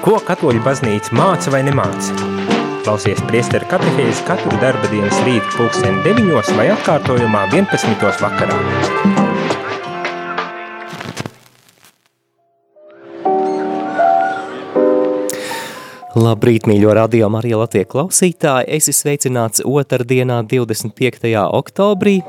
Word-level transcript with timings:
Ko 0.00 0.14
katoļu 0.24 0.62
baznīca 0.64 1.12
māca 1.12 1.50
vai 1.52 1.58
nemāca? 1.60 2.14
Klausies 2.86 3.18
priesteru 3.28 3.66
katehēzi 3.68 4.22
katru 4.24 4.56
darba 4.62 4.88
dienas 4.88 5.18
rītu 5.26 5.50
pulksteni 5.58 6.00
9 6.06 6.54
vai 6.56 6.70
atkārtojumā 6.72 7.42
11. 7.52 8.06
vakarā. 8.22 8.56
Labrīt, 16.16 16.64
mīļo 16.64 16.96
radio 16.96 17.28
Marija 17.28 17.60
Latvija 17.60 17.92
klausītāji! 17.92 18.72
Esi 18.80 18.96
sveicināts 18.96 19.60
otrdienā 19.68 20.40
25. 20.48 21.28
oktobrī, 21.60 22.22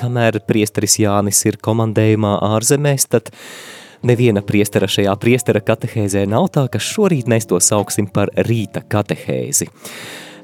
kamēr 0.00 0.40
priesteris 0.48 0.96
Jānis 1.04 1.44
ir 1.44 1.60
komandējumā 1.60 2.38
ārzemēs, 2.54 3.10
tad 3.12 3.28
neviena 4.02 4.42
priestera 4.46 4.88
šajā 4.90 5.14
priestera 5.20 5.62
katehēzē 5.64 6.24
nav 6.30 6.48
tā, 6.54 6.66
ka 6.72 6.80
šorīt 6.82 7.28
mēs 7.30 7.48
to 7.50 7.60
sauksim 7.62 8.08
par 8.12 8.32
rīta 8.48 8.84
katehēzi. 8.88 9.68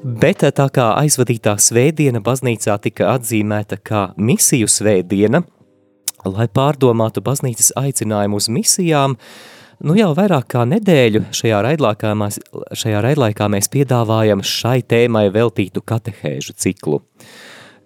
Bet 0.05 0.43
tā 0.43 0.67
kā 0.69 0.91
aizvadītā 0.99 1.55
svētdiena 1.57 2.21
baznīcā 2.21 2.77
tika 2.83 3.15
atzīmēta 3.15 3.79
kā 3.81 4.05
misiju 4.17 4.69
svētdiena, 4.69 5.41
lai 6.25 6.47
pārdomātu 6.47 7.23
baznīcas 7.25 7.73
aicinājumu 7.79 8.41
uz 8.41 8.49
misijām, 8.49 9.17
Nu 9.83 9.97
jau 9.99 10.13
vairāk 10.15 10.47
kā 10.53 10.61
nedēļu 10.69 11.25
šajā 11.35 11.57
raidlākā, 11.65 12.13
mēs, 12.15 12.37
šajā 12.79 13.01
raidlaikā 13.03 13.49
mēs 13.51 13.67
piedāvājam 13.73 14.39
šai 14.39 14.79
tēmai 14.87 15.25
veltītu 15.35 15.83
katehēžu 15.83 16.55
ciklu. 16.55 17.01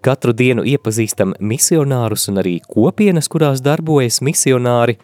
Katru 0.06 0.32
dienu 0.38 0.64
iepazīstam 0.70 1.34
misionārus 1.42 2.30
un 2.30 2.40
arī 2.44 2.60
kopienas, 2.62 3.28
kurās 3.28 3.64
darbojas 3.66 4.22
misionāri, 4.24 5.00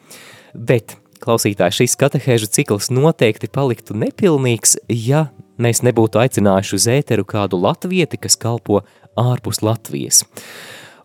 bet, 0.55 0.98
klausītāji, 1.23 1.82
šis 1.82 1.98
katehēžu 2.00 2.50
cikls 2.58 2.91
noteikti 2.94 3.50
paliktu 3.52 3.98
nepilnīgs, 3.98 4.77
ja 4.90 5.27
mēs 5.62 5.84
nebūtu 5.85 6.21
aicinājuši 6.24 6.76
uz 6.79 6.88
ēteru 6.96 7.27
kādu 7.27 7.60
latvieti, 7.62 8.20
kas 8.21 8.40
kalpo 8.40 8.84
ārpus 9.20 9.62
Latvijas. 9.66 10.24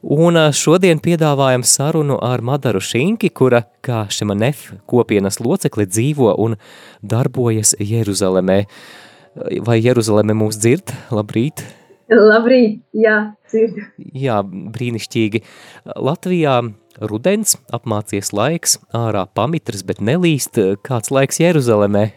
Un 0.01 0.39
šodien 0.57 0.97
piedāvājam 1.05 1.61
sarunu 1.67 2.17
ar 2.25 2.41
Madaru 2.41 2.81
Šinki, 2.81 3.29
kura 3.37 3.67
kā 3.85 4.07
Šemanef 4.09 4.71
kopienas 4.89 5.43
locekli 5.45 5.85
dzīvo 5.85 6.33
un 6.41 6.57
darbojas 7.05 7.75
Jeruzalemē. 7.77 8.63
Vai 9.67 9.77
Jeruzaleme 9.85 10.35
mūs 10.35 10.57
dzird? 10.59 10.95
Labrīt! 11.13 11.63
Labrīt, 12.11 12.81
jā, 12.97 13.37
dzird. 13.47 13.77
Jā, 14.19 14.41
brīnišķīgi. 14.43 15.45
Latvijā 15.95 16.57
rudens, 16.99 17.57
apmācies 17.73 18.33
laiks, 18.35 18.79
ārā 18.97 19.27
pamitrs, 19.35 19.85
bet 19.87 20.01
nelīst. 20.01 20.59
Kāds 20.87 21.13
laiks 21.15 21.41
Jeruzalemē? 21.41 22.11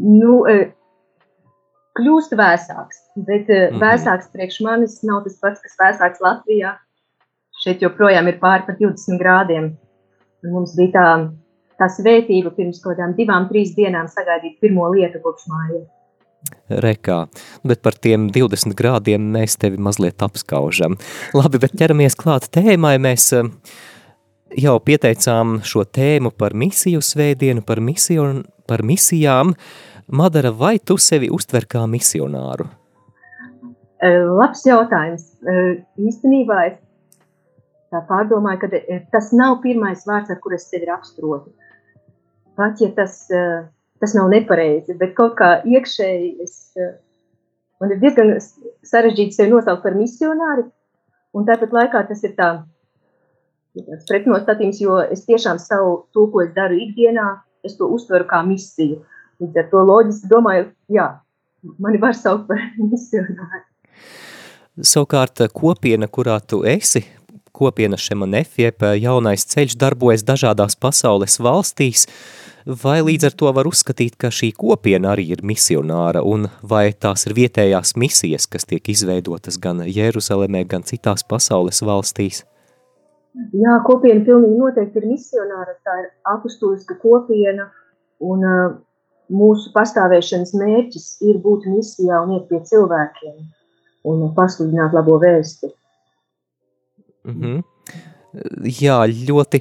Nu, 0.00 0.40
kļūst 1.98 2.34
vēsāks, 2.38 3.02
bet 3.16 3.48
mm 3.48 3.74
-hmm. 3.74 3.82
vēsāks 3.82 4.30
priekš 4.32 4.60
manis 4.66 5.02
nav 5.02 5.24
tas 5.24 5.38
pats, 5.42 5.60
kas 5.60 5.76
vēsāks 5.82 6.24
Latvijā. 6.24 6.76
Šeit 7.64 7.82
joprojām 7.82 8.28
ir 8.28 8.38
pāri 8.40 8.66
par 8.66 8.76
20 8.78 9.20
grādiem. 9.20 9.76
Un 10.44 10.52
mums 10.52 10.76
bija 10.76 10.92
tā, 10.94 11.08
tā 11.78 11.88
svētība 11.92 12.54
pirms 12.56 12.80
kaut 12.80 12.96
kādām 12.96 13.12
divām, 13.18 13.48
trīs 13.50 13.74
dienām 13.76 14.08
sagaidīt 14.08 14.60
pirmo 14.60 14.88
lietu 14.94 15.20
kopš 15.20 15.44
mājas. 15.50 15.88
Rekā, 16.70 17.24
bet 17.66 17.82
par 17.84 17.98
tiem 18.00 18.30
20 18.32 18.74
grādiem 18.78 19.26
mēs 19.34 19.58
tevi 19.60 19.80
mazliet 19.82 20.22
apskaužam. 20.24 20.96
Labi, 21.36 21.60
bet 21.60 21.76
ķeramies 21.76 22.16
klāt 22.18 22.48
tēmai, 22.54 22.94
mēs 23.02 23.28
eh, 23.36 23.50
jau 24.64 24.78
pieteicām 24.80 25.58
šo 25.66 25.84
tēmu 25.84 26.32
par 26.32 26.56
misiju 26.56 27.02
svētdienu, 27.04 27.66
par, 27.66 27.82
misiju, 27.84 28.30
par 28.70 28.86
misijām, 28.86 29.52
uh, 29.52 29.90
Madara, 30.10 30.50
vai 30.50 30.78
tu 30.82 30.96
sevi 30.98 31.28
uztver 31.30 31.68
kā 31.70 31.84
misionāru? 31.86 32.64
Labs 34.02 34.64
jautājums. 34.66 35.26
Īstenībā 36.02 36.56
es 36.66 36.80
tā 37.94 38.00
pārdomāju, 38.08 38.64
ka 38.64 39.02
tas 39.12 39.30
nav 39.36 39.60
pirmais 39.62 40.02
vārds, 40.08 40.32
ar 40.32 40.40
kur 40.42 40.56
es 40.56 40.66
sevi 40.66 40.88
raksturotu. 40.88 41.52
Pat 42.58 42.82
ja 42.82 42.90
tas, 42.96 43.20
tas 44.00 44.16
nav 44.16 44.30
nepareizi, 44.32 44.96
bet 45.00 45.14
kaut 45.18 45.36
kā 45.38 45.52
iekšēji 45.68 46.30
es, 46.44 46.56
man 47.80 47.94
ir 47.94 48.00
diezgan 48.02 48.34
sarežģīti 48.86 49.36
sevi 49.36 49.54
nosaukt 49.54 49.84
par 49.84 49.96
misionāri, 49.98 50.66
un 51.36 51.46
tāpat 51.48 51.76
laikā 51.76 52.04
tas 52.08 52.24
ir 52.26 52.34
tā 52.38 52.50
pretnostatījums, 54.08 54.80
jo 54.82 54.98
es 55.04 55.24
tiešām 55.28 55.60
savu 55.62 56.04
to, 56.16 56.26
ko 56.32 56.42
es 56.46 56.54
daru 56.56 56.80
ikdienā, 56.80 57.28
es 57.64 57.76
to 57.78 57.86
uztveru 57.92 58.26
kā 58.26 58.40
misiju. 58.46 58.98
Uh, 59.00 59.20
Līdz 59.40 59.56
ar 59.56 59.68
to 59.72 59.82
loģiski 59.88 60.28
domāju, 60.28 60.66
jā, 60.92 61.06
mani 61.80 62.00
var 62.00 62.12
saukt 62.16 62.44
par 62.50 62.60
misionāru. 62.90 63.64
Savukārt 64.84 65.40
kopiena, 65.56 66.08
kurā 66.12 66.36
tu 66.44 66.60
esi, 66.68 67.02
kopiena 67.56 67.96
Šemanef, 68.00 68.58
jeb 68.60 68.84
jaunais 69.00 69.46
ceļš 69.48 69.78
darbojas 69.80 70.24
dažādās 70.28 70.76
pasaules 70.76 71.38
valstīs, 71.40 72.04
vai 72.66 73.00
līdz 73.02 73.30
ar 73.30 73.36
to 73.42 73.52
var 73.56 73.68
uzskatīt, 73.70 74.16
ka 74.20 74.30
šī 74.34 74.52
kopiena 74.56 75.14
arī 75.14 75.30
ir 75.34 75.42
misionāra, 75.46 76.22
un 76.26 76.48
vai 76.62 76.92
tās 76.92 77.26
ir 77.26 77.36
vietējās 77.38 77.96
misijas, 77.96 78.46
kas 78.50 78.68
tiek 78.68 78.88
izveidotas 78.92 79.58
gan 79.58 79.82
Jeruzalemē, 79.86 80.64
gan 80.68 80.82
citās 80.82 81.24
pasaules 81.24 81.82
valstīs? 81.82 82.44
Jā, 83.54 83.78
kopiena 83.86 84.24
pilnīgi 84.26 84.58
noteikti 84.58 85.00
ir 85.00 85.06
misionāra, 85.12 85.76
tā 85.86 85.96
ir 86.02 86.08
apustuliska 86.32 86.96
kopiena, 87.00 87.68
un 88.20 88.44
uh, 88.44 88.78
mūsu 89.30 89.70
pastāvēšanas 89.74 90.52
mērķis 90.58 91.06
ir 91.28 91.38
būt 91.44 91.68
misijā 91.70 92.20
un 92.24 92.36
iet 92.36 92.48
pie 92.50 92.60
cilvēkiem 92.66 93.38
un 94.10 94.26
pasludināt 94.34 94.96
labo 94.96 95.18
vēsti. 95.22 95.70
Mm 97.28 97.40
-hmm. 97.40 97.62
Jā, 98.80 98.98
ļoti 99.28 99.60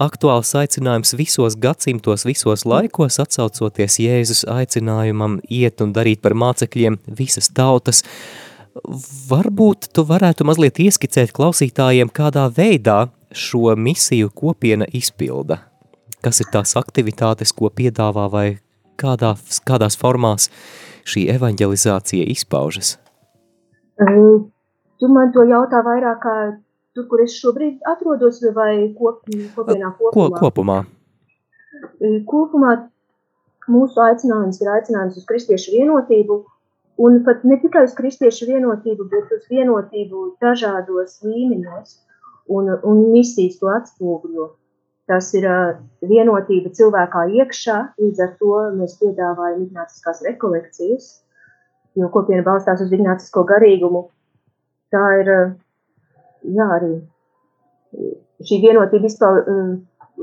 aktuāls 0.00 0.52
aicinājums 0.58 1.14
visos 1.18 1.56
gadsimtos, 1.60 2.24
visos 2.26 2.64
laikos, 2.68 3.18
atsaucoties 3.22 3.98
Jēzus 4.02 4.44
aicinājumam 4.50 5.38
iet 5.48 5.82
un 5.84 5.92
darīt 5.96 6.22
par 6.24 6.36
mācekļiem 6.38 6.98
visas 7.18 7.50
tautas. 7.54 8.04
Varbūt 9.30 9.90
tu 9.94 10.04
varētu 10.06 10.46
mazliet 10.48 10.80
ieskicēt 10.82 11.34
klausītājiem, 11.36 12.10
kādā 12.10 12.48
veidā 12.50 13.08
šo 13.34 13.74
misiju 13.76 14.32
kopiena 14.34 14.88
izpilda? 14.92 15.60
Kas 16.24 16.40
ir 16.40 16.50
tās 16.52 16.74
aktivitātes, 16.80 17.52
ko 17.52 17.70
piedāvā 17.70 18.26
vai 18.32 18.46
kādā, 19.00 19.34
kādās 19.68 19.98
formās 20.00 20.48
šī 21.04 21.28
evanģelizācija 21.34 22.26
izpaužas? 22.32 22.96
Tu 23.98 25.10
man 25.10 25.30
to 25.34 25.44
jautā 25.46 25.82
vairāk 25.84 26.22
kā 26.22 26.34
tur, 26.94 27.06
kur 27.10 27.22
es 27.24 27.36
šobrīd 27.40 27.84
atrodos, 27.90 28.40
vai 28.56 28.94
kop, 28.98 29.22
kopienā 29.56 29.92
kopumā? 29.98 30.14
Ko, 30.14 30.40
kopumā. 30.40 30.80
Kopumā 32.30 32.74
mūsu 33.70 34.02
aicinājums 34.04 34.60
ir 34.62 34.70
aicinājums 34.76 35.18
uz 35.20 35.26
kristiešu 35.28 35.74
vienotību, 35.74 36.40
un 37.04 37.22
pat 37.26 37.44
ne 37.48 37.58
tikai 37.62 37.84
uz 37.88 37.94
kristiešu 37.98 38.48
vienotību, 38.50 39.08
bet 39.10 39.32
uz 39.34 39.46
vienotību 39.50 40.26
dažādos 40.44 41.18
līmeņos, 41.26 41.96
un, 42.54 42.70
un 42.82 43.02
misijas 43.12 43.58
to 43.60 43.72
atspoguļo. 43.72 44.52
Tas 45.10 45.28
ir 45.36 45.44
vienotība 46.08 46.72
cilvēkā 46.72 47.26
iekšā, 47.40 47.76
līdz 48.00 48.22
ar 48.24 48.30
to 48.40 48.60
mēs 48.78 48.96
piedāvājam 49.02 49.66
ignāciskās 49.66 50.22
rekolekcijas, 50.24 51.10
jo 51.98 52.08
kopiena 52.12 52.44
balstās 52.46 52.80
uz 52.80 52.92
ignācisko 52.92 53.44
garīgumu. 53.50 54.06
Tā 54.94 55.04
ir, 55.20 55.30
jā, 56.44 56.66
arī 56.78 56.94
šī 58.44 58.60
vienotība 58.62 59.06
vispār, 59.06 59.44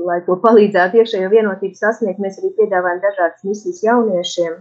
lai 0.08 0.18
to 0.26 0.36
palīdzētu 0.42 1.00
iekšējo 1.00 1.30
vienotību 1.32 1.78
sasniegt, 1.78 2.20
mēs 2.22 2.38
arī 2.40 2.52
piedāvājam 2.58 3.02
dažādas 3.02 3.48
misijas 3.48 3.82
jauniešiem. 3.84 4.60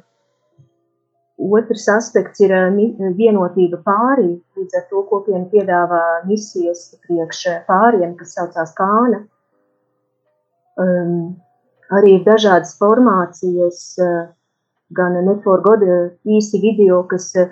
Otrs 1.42 1.88
aspekts 1.90 2.44
ir 2.44 2.52
vienotība 3.18 3.80
pārī, 3.86 4.36
līdz 4.60 4.75
ar 4.78 4.84
to 4.92 5.02
kopiena 5.10 5.48
piedāvā 5.50 6.02
misijas 6.28 6.92
priekš 7.08 7.46
pāriem, 7.69 8.13
kas 8.19 8.36
saucās 8.38 8.75
kāna 8.78 9.24
um, 10.78 11.34
arī 11.98 12.19
ir 12.19 12.28
dažādas 12.28 12.75
formācijas, 12.78 13.81
gan 14.92 15.18
Network 15.25 15.66
īsi 16.28 16.62
video, 16.62 17.02
kas, 17.10 17.31
uh, 17.40 17.50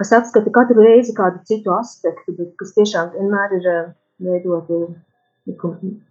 kas 0.00 0.12
apskata 0.16 0.52
katru 0.54 0.84
reizi 0.84 1.14
kādu 1.16 1.42
citu 1.48 1.74
aspektu, 1.76 2.34
bet 2.38 2.54
kas 2.60 2.74
tiešām 2.76 3.12
vienmēr 3.16 3.56
ir 3.58 3.68
uh, 3.70 3.88
veidoti 4.24 4.80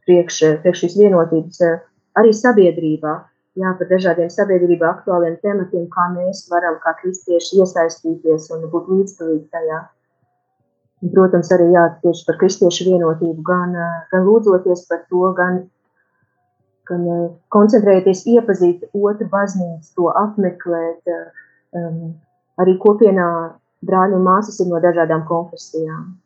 priekš, 0.08 0.40
priekš 0.64 0.86
šīs 0.86 0.98
vienotības 1.02 1.62
arī 2.20 2.34
sabiedrībā. 2.36 3.16
Jā, 3.60 3.74
par 3.76 3.90
dažādiem 3.90 4.30
sabiedrībā 4.32 4.88
aktuāliem 4.88 5.36
tematiem, 5.44 5.88
kā 5.92 6.06
mēs 6.14 6.46
varam 6.52 6.78
kā 6.84 6.94
kristieši 7.02 7.60
iesaistīties 7.60 8.46
un 8.56 8.68
būt 8.72 8.92
līdzdalīgi 8.94 9.50
tajā. 9.52 9.80
Un, 11.04 11.12
protams, 11.16 11.50
arī 11.56 11.68
jā, 11.74 11.84
tieši 12.04 12.24
par 12.28 12.38
kristiešu 12.40 12.88
vienotību, 12.92 13.42
gan, 13.50 13.76
gan 14.14 14.26
lūdzoties 14.28 14.86
par 14.92 15.04
to, 15.12 15.34
gan 15.36 15.64
gan 16.90 17.06
koncentrēties, 17.54 18.26
iepazīt 18.34 18.88
otru 18.98 19.28
baznīcu, 19.32 19.92
to 19.96 20.10
apmeklēt. 20.24 21.12
Um, 21.78 22.16
arī 22.60 22.76
kopienā 22.82 23.30
brāļi 23.86 24.18
un 24.18 24.26
māsas 24.26 24.60
ir 24.60 24.70
no 24.72 24.82
dažādām 24.84 25.24
konfesijām. 25.28 26.18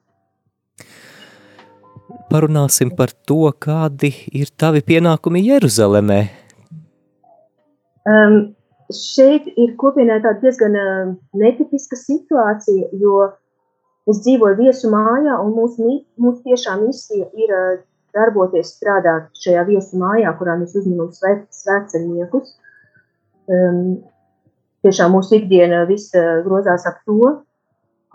Parunāsim 2.31 2.91
par 2.97 3.13
to, 3.27 3.45
kādi 3.65 4.11
ir 4.33 4.49
tavi 4.57 4.81
pienākumi 4.85 5.43
Jeruzalemē. 5.45 6.19
Um, 8.09 8.37
šeit 8.91 9.47
ir 9.53 9.75
kopienā 9.79 10.19
tāda 10.23 10.41
diezgan 10.43 10.75
uh, 10.75 11.13
netipiska 11.39 11.97
situācija, 11.99 12.89
jo 12.99 13.29
es 14.09 14.19
dzīvoju 14.25 14.59
viesu 14.59 14.91
mājā, 14.91 15.37
un 15.39 15.53
mūsu, 15.55 15.99
mūsu 16.19 16.41
tiešā 16.49 16.75
misija 16.81 17.29
ir 17.39 17.53
uh, 17.53 17.83
darboties, 18.17 18.75
strādāt 18.77 19.29
šajā 19.43 19.63
viesu 19.69 20.01
mājā, 20.01 20.33
kurā 20.39 20.57
mēs 20.59 20.75
uzņemam 20.79 21.13
svētceļniekus. 21.13 22.57
Um, 23.53 23.79
tiešām 24.83 25.15
mūsu 25.15 25.39
ikdiena 25.39 25.83
viss 25.89 26.13
uh, 26.17 26.41
grozās 26.45 26.87
ap 26.89 27.01
to. 27.07 27.37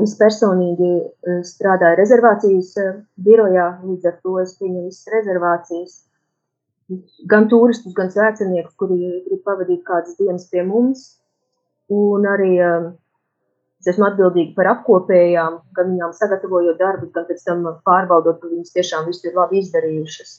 Es 0.04 0.14
personīgi 0.18 0.92
uh, 0.98 1.40
strādāju 1.46 1.98
rezervācijas 2.00 2.74
uh, 2.82 3.00
birojā, 3.24 3.70
līdz 3.86 4.12
ar 4.12 4.20
to 4.22 4.36
es 4.42 4.54
pieņemu 4.60 4.90
visas 4.90 5.10
rezervācijas 5.16 5.96
gan 7.28 7.48
turistus, 7.48 7.92
gan 7.96 8.10
svētceniekus, 8.12 8.76
kuri 8.80 8.98
grib 9.26 9.42
pavadīt 9.44 9.84
kādas 9.86 10.16
dienas 10.20 10.48
pie 10.52 10.64
mums. 10.64 11.04
Un 11.92 12.26
arī 12.28 12.50
es 12.60 13.88
esmu 13.92 14.08
atbildīga 14.08 14.54
par 14.56 14.70
apkopējām, 14.74 15.58
gan 15.76 15.90
viņām 15.92 16.14
sagatavojot 16.16 16.80
darbus, 16.80 17.12
gan 17.14 17.24
pēc 17.28 17.44
tam 17.46 17.64
pārbaudot, 17.88 18.40
ka 18.40 18.50
viņas 18.50 18.74
tiešām 18.76 19.08
visu 19.08 19.28
ir 19.28 19.36
labi 19.36 19.62
izdarījušas. 19.62 20.34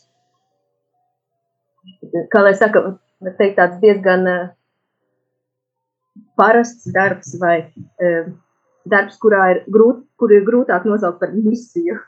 Kā 2.33 2.43
lai 2.45 2.53
saka, 2.57 2.83
teikt 3.37 3.57
tāds 3.57 3.79
diezgan 3.81 4.25
parasts 6.39 6.88
darbs 6.95 7.36
vai 7.41 7.57
uh, 7.68 8.30
darbs, 8.89 9.19
kurā 9.21 9.44
ir 9.53 9.63
grūt, 9.71 10.06
kur 10.19 10.33
ir 10.33 10.45
grūtāk 10.47 10.88
nosaukt 10.88 11.19
par 11.21 11.36
misiju. 11.36 12.00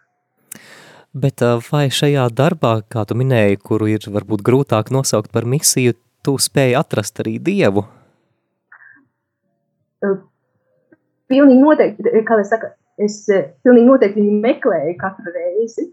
Bet 1.11 1.43
vai 1.67 1.89
šajā 1.91 2.29
darbā, 2.31 2.77
kā 2.87 3.03
tu 3.07 3.17
minēji, 3.19 3.59
kuru 3.59 3.89
ir 3.91 4.05
varbūt 4.07 4.43
grūtāk 4.47 4.93
nosaukt 4.95 5.31
par 5.33 5.43
misiju, 5.43 5.97
tu 6.23 6.37
spēji 6.39 6.77
atrast 6.79 7.19
arī 7.19 7.35
Dievu? 7.43 7.83
Pilnīgi 11.31 11.59
noteikti, 11.59 12.21
kā 12.27 12.37
es 12.39 12.51
saku, 12.53 12.71
es 13.01 13.17
pilnīgi 13.27 13.89
noteikti 13.89 14.23
viņu 14.23 14.39
meklēju 14.45 14.95
katru 15.01 15.35
reizi. 15.35 15.89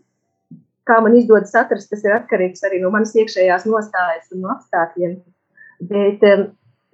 Kā 0.89 1.01
man 1.05 1.19
izdodas 1.19 1.53
atrast, 1.59 1.91
tas 1.91 2.07
ir 2.07 2.15
atkarīgs 2.15 2.63
arī 2.65 2.79
no 2.81 2.93
manas 2.95 3.13
iekšējās 3.19 3.67
nostājas 3.69 4.31
un 4.33 4.47
no 4.47 4.55
apstākļiem. 4.55 5.19
Bet 5.91 6.23
um, 6.31 6.47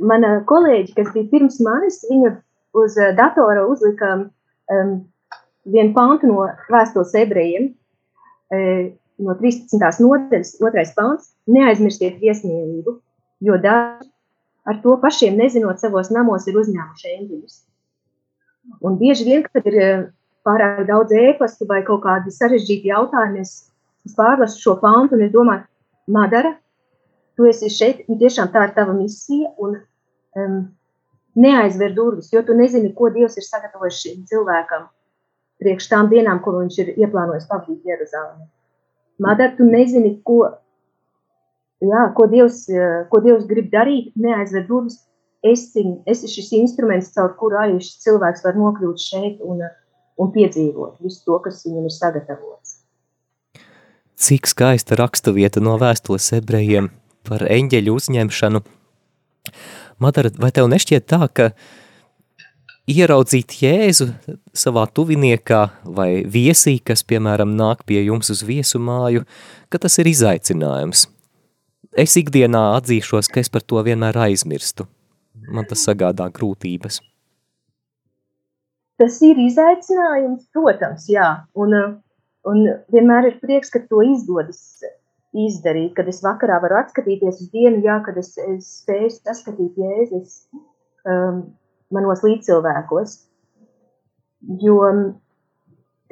mana 0.02 0.38
kolēģi, 0.48 0.94
kas 0.96 1.12
bija 1.14 1.30
pirms 1.30 1.60
manis, 1.64 2.02
viņa 2.10 2.34
uz 2.74 2.96
datora 3.18 3.66
uzlika 3.70 4.14
um, 4.18 4.94
vienu 5.64 5.94
pantu 5.96 6.30
no 6.30 6.48
vēstules 6.72 7.14
ebrejiem, 7.18 7.72
no 9.24 9.36
13. 9.38 9.78
nodaļas, 10.04 10.56
otrais 10.62 10.92
pāns, 10.96 11.30
neaizmirstiet 11.50 12.18
viesmīlību, 12.22 12.98
jo 13.46 13.60
daži 13.62 14.10
ar 14.64 14.80
to 14.82 14.96
pašiem 15.00 15.36
nezinot 15.38 15.80
savos 15.80 16.10
namos 16.14 16.46
ir 16.48 16.58
uzņēmuši 16.60 17.14
eņģeļus. 17.18 17.56
Un 18.84 18.96
bieži 19.00 19.26
vien, 19.28 19.44
kad 19.52 19.66
ir 19.68 19.78
pārāk 20.44 20.84
daudz 20.88 21.12
ēpastu 21.12 21.68
vai 21.68 21.82
kaut 21.84 22.04
kādi 22.04 22.32
sarežģīti 22.32 22.90
jautājumi, 22.90 23.44
es, 23.44 23.68
es 24.08 24.16
pārlasu 24.16 24.60
šo 24.60 24.76
pāntu 24.80 25.18
un 25.18 25.26
es 25.26 25.32
domāju, 25.34 25.66
Madara, 26.14 26.54
tu 27.36 27.48
esi 27.50 27.70
šeit, 27.72 28.04
un 28.08 28.18
tiešām 28.20 28.50
tā 28.54 28.68
ir 28.68 28.74
tava 28.76 28.94
misija, 28.96 29.50
un 29.62 29.76
um, 30.38 30.58
neaizver 31.34 31.94
durvis, 31.94 32.30
jo 32.32 32.42
tu 32.46 32.56
nezini, 32.56 32.92
ko 32.94 33.10
Dievs 33.14 33.38
ir 33.38 33.46
sagatavojis 33.46 34.02
šim 34.02 34.26
cilvēkam 34.30 34.86
priekš 35.62 35.88
tām 35.90 36.10
dienām, 36.10 36.40
ko 36.44 36.56
viņš 36.58 36.78
ir 36.82 36.92
ieplānojis 36.98 37.48
pavadīt 37.50 37.88
Jeruzalemē. 37.88 38.46
Madara, 39.22 39.54
tu 39.56 39.66
nezini, 39.66 40.16
ko, 40.26 40.40
jā, 41.82 42.04
ko, 42.16 42.28
Dievs, 42.30 42.64
ko 43.10 43.22
Dievs 43.24 43.46
grib 43.50 43.70
darīt, 43.74 44.12
neaizver 44.18 44.66
durvis. 44.68 45.00
Esi, 45.44 45.82
esi 46.08 46.30
šis 46.32 46.54
instruments, 46.56 47.10
caur 47.12 47.34
kuru 47.36 47.58
arī 47.60 47.76
šis 47.76 47.98
cilvēks 48.06 48.46
var 48.46 48.56
nokļūt 48.56 49.02
šeit 49.02 49.42
un, 49.44 49.60
un 50.16 50.30
piedzīvot 50.32 51.02
visu 51.04 51.20
to, 51.26 51.36
kas 51.44 51.60
viņam 51.66 51.90
ir 51.90 51.92
sagatavots. 51.92 52.78
Cik 54.24 54.48
skaista 54.48 54.96
raksturvieta 54.96 55.60
no 55.60 55.74
vēstules 55.82 56.30
ebrejiem 56.38 56.88
par 57.28 57.46
eņģeļu 57.50 57.94
uzņemšanu. 58.00 58.60
Madara, 60.02 60.32
vai 60.40 60.50
tev 60.54 60.68
nešķiet 60.72 61.06
tā, 61.10 61.26
ka 61.32 61.50
ieraudzīt 62.90 63.56
Jēzu 63.62 64.10
savā 64.56 64.84
tuviniekā 64.92 65.62
vai 65.96 66.08
viesī, 66.28 66.76
kas, 66.84 67.04
piemēram, 67.06 67.54
nāk 67.56 67.84
pie 67.88 68.02
jums 68.04 68.32
uz 68.34 68.42
viesu 68.46 68.80
māju, 68.82 69.24
ka 69.72 69.80
tas 69.80 69.98
ir 70.02 70.10
izaicinājums. 70.10 71.06
Es 71.94 72.16
ikdienā 72.18 72.62
atzīšos, 72.80 73.30
ka 73.30 73.40
es 73.40 73.50
par 73.52 73.62
to 73.62 73.80
vienmēr 73.86 74.18
aizmirstu. 74.26 74.88
Man 75.54 75.66
tas 75.70 75.84
sagādā 75.86 76.26
grūtības. 76.34 77.00
Tas 78.98 79.16
ir 79.26 79.38
izaicinājums, 79.42 80.44
protams, 80.54 81.06
jā. 81.10 81.28
Un, 81.58 81.74
un 82.46 82.60
vienmēr 82.94 83.30
ir 83.30 83.40
prieks, 83.42 83.72
ka 83.74 83.82
to 83.86 84.02
izdodas 84.06 84.82
izdarīt, 85.34 85.92
kad 85.98 86.08
es 86.10 86.22
vakarā 86.24 86.60
varu 86.62 86.78
atskatīties 86.78 87.42
uz 87.42 87.50
dienu, 87.52 87.82
jā, 87.84 87.98
kad 88.06 88.16
es, 88.20 88.32
es 88.38 88.70
spēju 88.84 89.10
saskatīt 89.18 89.82
Jēzus. 89.82 90.40
Um, 91.04 91.44
manos 91.94 92.24
līdzcilvēkos. 92.24 93.18
Jo 94.62 94.80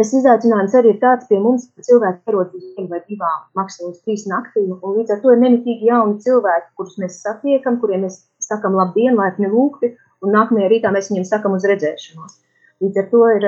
tas 0.00 0.12
izaicinājums 0.16 0.74
arī 0.78 0.94
ir 0.94 1.00
tāds 1.02 1.28
pie 1.28 1.38
mums, 1.42 1.68
ka 1.76 1.84
cilvēki 1.86 2.30
ierodas 2.30 2.56
uz 2.56 2.70
vienu 2.76 2.88
vai 2.90 3.02
divām, 3.04 3.42
maksimums 3.58 4.00
trīs 4.06 4.24
naktīm, 4.30 4.72
un 4.78 4.96
līdz 4.98 5.14
ar 5.14 5.20
to 5.22 5.34
ir 5.34 5.42
nemitīgi 5.42 5.90
jauni 5.90 6.16
cilvēki, 6.24 6.72
kurus 6.78 6.96
mēs 7.02 7.20
satiekam, 7.22 7.78
kuriem 7.82 8.06
mēs 8.06 8.22
sakam 8.42 8.78
labdien, 8.78 9.18
laipni 9.20 9.50
lūgti, 9.52 9.92
un 10.24 10.34
nākamajā 10.34 10.72
rītā 10.72 10.94
mēs 10.94 11.12
viņiem 11.12 11.28
sakam 11.28 11.54
uz 11.58 11.68
redzēšanos. 11.68 12.40
Līdz 12.82 13.02
ar 13.02 13.08
to 13.12 13.22
ir, 13.36 13.46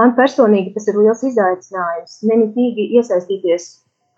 man 0.00 0.16
personīgi 0.18 0.72
tas 0.74 0.88
ir 0.88 0.98
liels 0.98 1.22
izaicinājums, 1.28 2.18
nemitīgi 2.32 2.88
iesaistīties 2.96 3.68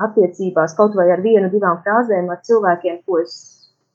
attiecībās 0.03 0.75
kaut 0.79 0.97
vai 0.99 1.09
ar 1.15 1.23
vienu, 1.25 1.51
divām 1.53 1.81
frāzēm 1.85 2.31
ar 2.33 2.41
cilvēkiem, 2.47 3.03
ko 3.07 3.21
es 3.23 3.37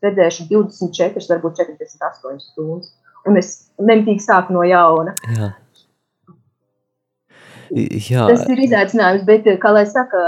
redzēšu 0.04 0.48
24, 0.52 1.26
varbūt 1.32 1.60
48 1.60 2.44
stundas. 2.44 2.94
Un 3.28 3.40
es 3.40 3.50
nemitīgi 3.84 4.24
sāku 4.24 4.56
no 4.56 4.64
jauna. 4.64 5.16
Jā. 5.36 5.50
Jā. 7.70 8.24
Tas 8.32 8.48
ir 8.50 8.62
izaicinājums, 8.66 9.26
bet, 9.28 9.50
kā 9.62 9.74
lai 9.76 9.84
saka, 9.90 10.22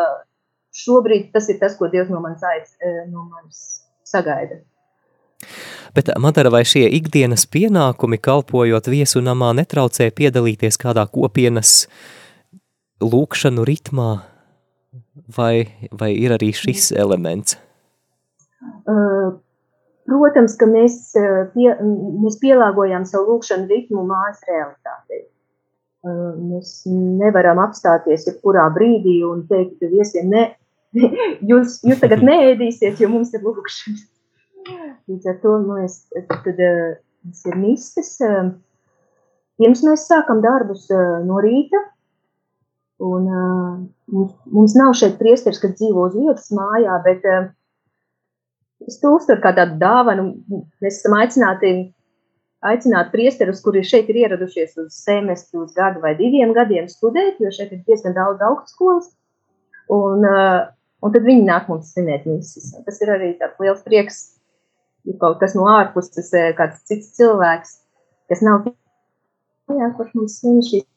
šobrīd 0.78 1.32
tas 1.34 1.48
ir 1.50 1.58
tas, 1.62 1.78
ko 1.80 1.90
Dievs 1.90 2.12
no 2.14 2.20
manis, 2.22 2.44
aiz, 2.46 2.76
no 3.10 3.26
manis 3.26 3.64
sagaida. 4.06 4.60
Bet, 5.96 6.12
Madara, 6.22 6.52
vai 6.54 6.62
šie 6.68 6.86
ikdienas 7.00 7.48
pienākumi, 7.50 8.20
kalpojot 8.22 8.88
viesu 8.92 9.24
namā, 9.26 9.52
netraucē 9.58 10.12
piedalīties 10.16 10.78
kādā 10.80 11.08
kopienas 11.10 11.88
lūkšanu 13.02 13.66
ritmā, 13.68 14.12
vai, 15.38 15.68
vai 15.92 16.12
ir 16.16 16.36
arī 16.36 16.52
šis 16.56 16.92
elements? 16.98 17.58
Uh, 18.86 19.38
Protams, 20.12 20.56
ka 20.60 20.68
mēs, 20.68 20.96
pie, 21.54 21.68
mēs 22.24 22.40
pielāgojam 22.42 23.06
savu 23.08 23.36
lūkšanu 23.36 23.70
ritmu 23.70 24.04
mājas 24.10 24.42
realitātei. 24.50 25.22
Eh, 26.02 26.32
mēs 26.42 26.72
nevaram 26.90 27.62
apstāties 27.62 28.26
jebkurā 28.26 28.66
brīdī 28.74 29.20
un 29.28 29.44
teikt 29.50 29.84
viesiem, 29.86 30.32
ne, 30.34 30.48
jūs, 31.52 31.78
jūs 31.86 32.02
tagad 32.02 32.26
neēdīsiet, 32.26 32.98
jo 33.00 33.12
mums 33.12 33.36
ir 33.38 33.46
lūkšanas. 33.46 34.08
Līdz 35.10 35.30
ar 35.30 35.38
to 35.44 35.54
mēs, 35.68 36.02
tad, 36.18 36.50
eh, 36.50 36.98
tas 37.28 37.46
ir 37.52 37.60
mistes. 37.62 38.16
Pirms 39.62 39.86
mēs 39.86 40.08
sākam 40.10 40.42
darbus 40.42 40.88
no 40.90 41.38
rīta, 41.44 41.84
un 43.02 43.26
mums, 43.32 44.36
mums 44.46 44.78
nav 44.78 44.94
šeit 45.00 45.18
priesteris, 45.20 45.62
kas 45.62 45.74
dzīvo 45.80 46.06
uz 46.10 46.18
vietas 46.18 46.52
mājā, 46.54 47.00
bet 47.08 47.26
Es 48.88 48.98
to 49.02 49.14
uztveru 49.16 49.42
kā 49.44 49.52
tādu 49.58 49.78
dāvanu. 49.82 50.28
Mēs 50.82 51.02
esam 51.02 51.14
aicināti 51.20 51.72
aicināt 52.66 53.10
priesterus, 53.14 53.62
kuri 53.66 53.82
šeit 53.86 54.10
ir 54.14 54.22
ieradušies 54.24 54.76
uz 54.82 54.98
semestru, 55.02 55.66
uz 55.66 55.74
gadu 55.78 56.02
vai 56.04 56.14
diviem 56.18 56.54
gadiem 56.58 56.88
studēt, 56.90 57.40
jo 57.42 57.50
šeit 57.54 57.74
ir 57.74 57.82
diezgan 57.88 58.16
daudz 58.18 58.42
augstskolas. 58.46 59.10
Un, 59.92 60.26
uh, 60.26 60.70
un 61.02 61.14
tad 61.14 61.26
viņi 61.26 61.48
nāk 61.48 61.70
mums 61.72 61.90
svinēt 61.94 62.28
misijas. 62.30 62.72
Tas 62.86 63.02
ir 63.02 63.14
arī 63.16 63.32
tāds 63.40 63.62
liels 63.62 63.82
prieks, 63.86 64.22
ja 65.10 65.18
kaut 65.22 65.42
kas 65.42 65.58
no 65.58 65.66
ārpuses, 65.70 66.30
kāds 66.58 66.86
cits 66.90 67.16
cilvēks, 67.18 67.74
kas 68.30 68.46
nav 68.46 68.70
jā, 68.70 69.90
kurš 69.98 70.14
mums 70.18 70.38
svin 70.40 70.62
šīs. 70.66 70.88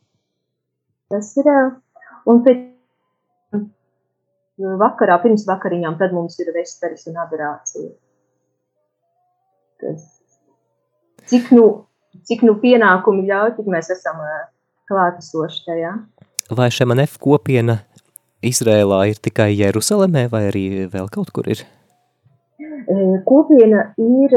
Tas 1.13 1.33
ir, 1.41 1.49
un 2.31 2.43
pēc 2.45 2.63
vakarā, 4.81 5.19
pirms 5.23 5.47
vakariņām, 5.49 5.97
tad 5.99 6.15
mums 6.15 6.39
ir 6.43 6.53
vesteris 6.55 7.09
un 7.11 7.19
adorācija. 7.25 7.91
Tas, 9.83 10.05
cik 11.31 11.51
nu, 11.57 11.65
cik 12.29 12.45
nu 12.47 12.55
pienākumi 12.63 13.27
ļauj, 13.29 13.57
tik 13.59 13.71
mēs 13.73 13.91
esam 13.95 14.23
klātesoši 14.91 15.65
tajā. 15.67 15.95
Vai 16.55 16.69
šemanef 16.73 17.19
kopiena 17.19 17.81
Izrēlā 18.45 19.07
ir 19.09 19.21
tikai 19.25 19.55
Jerusalemē 19.57 20.27
vai 20.33 20.47
arī 20.51 20.65
vēl 20.93 21.09
kaut 21.13 21.33
kur 21.35 21.49
ir? 21.49 21.65
Kopiena 23.25 23.87
ir, 23.97 24.35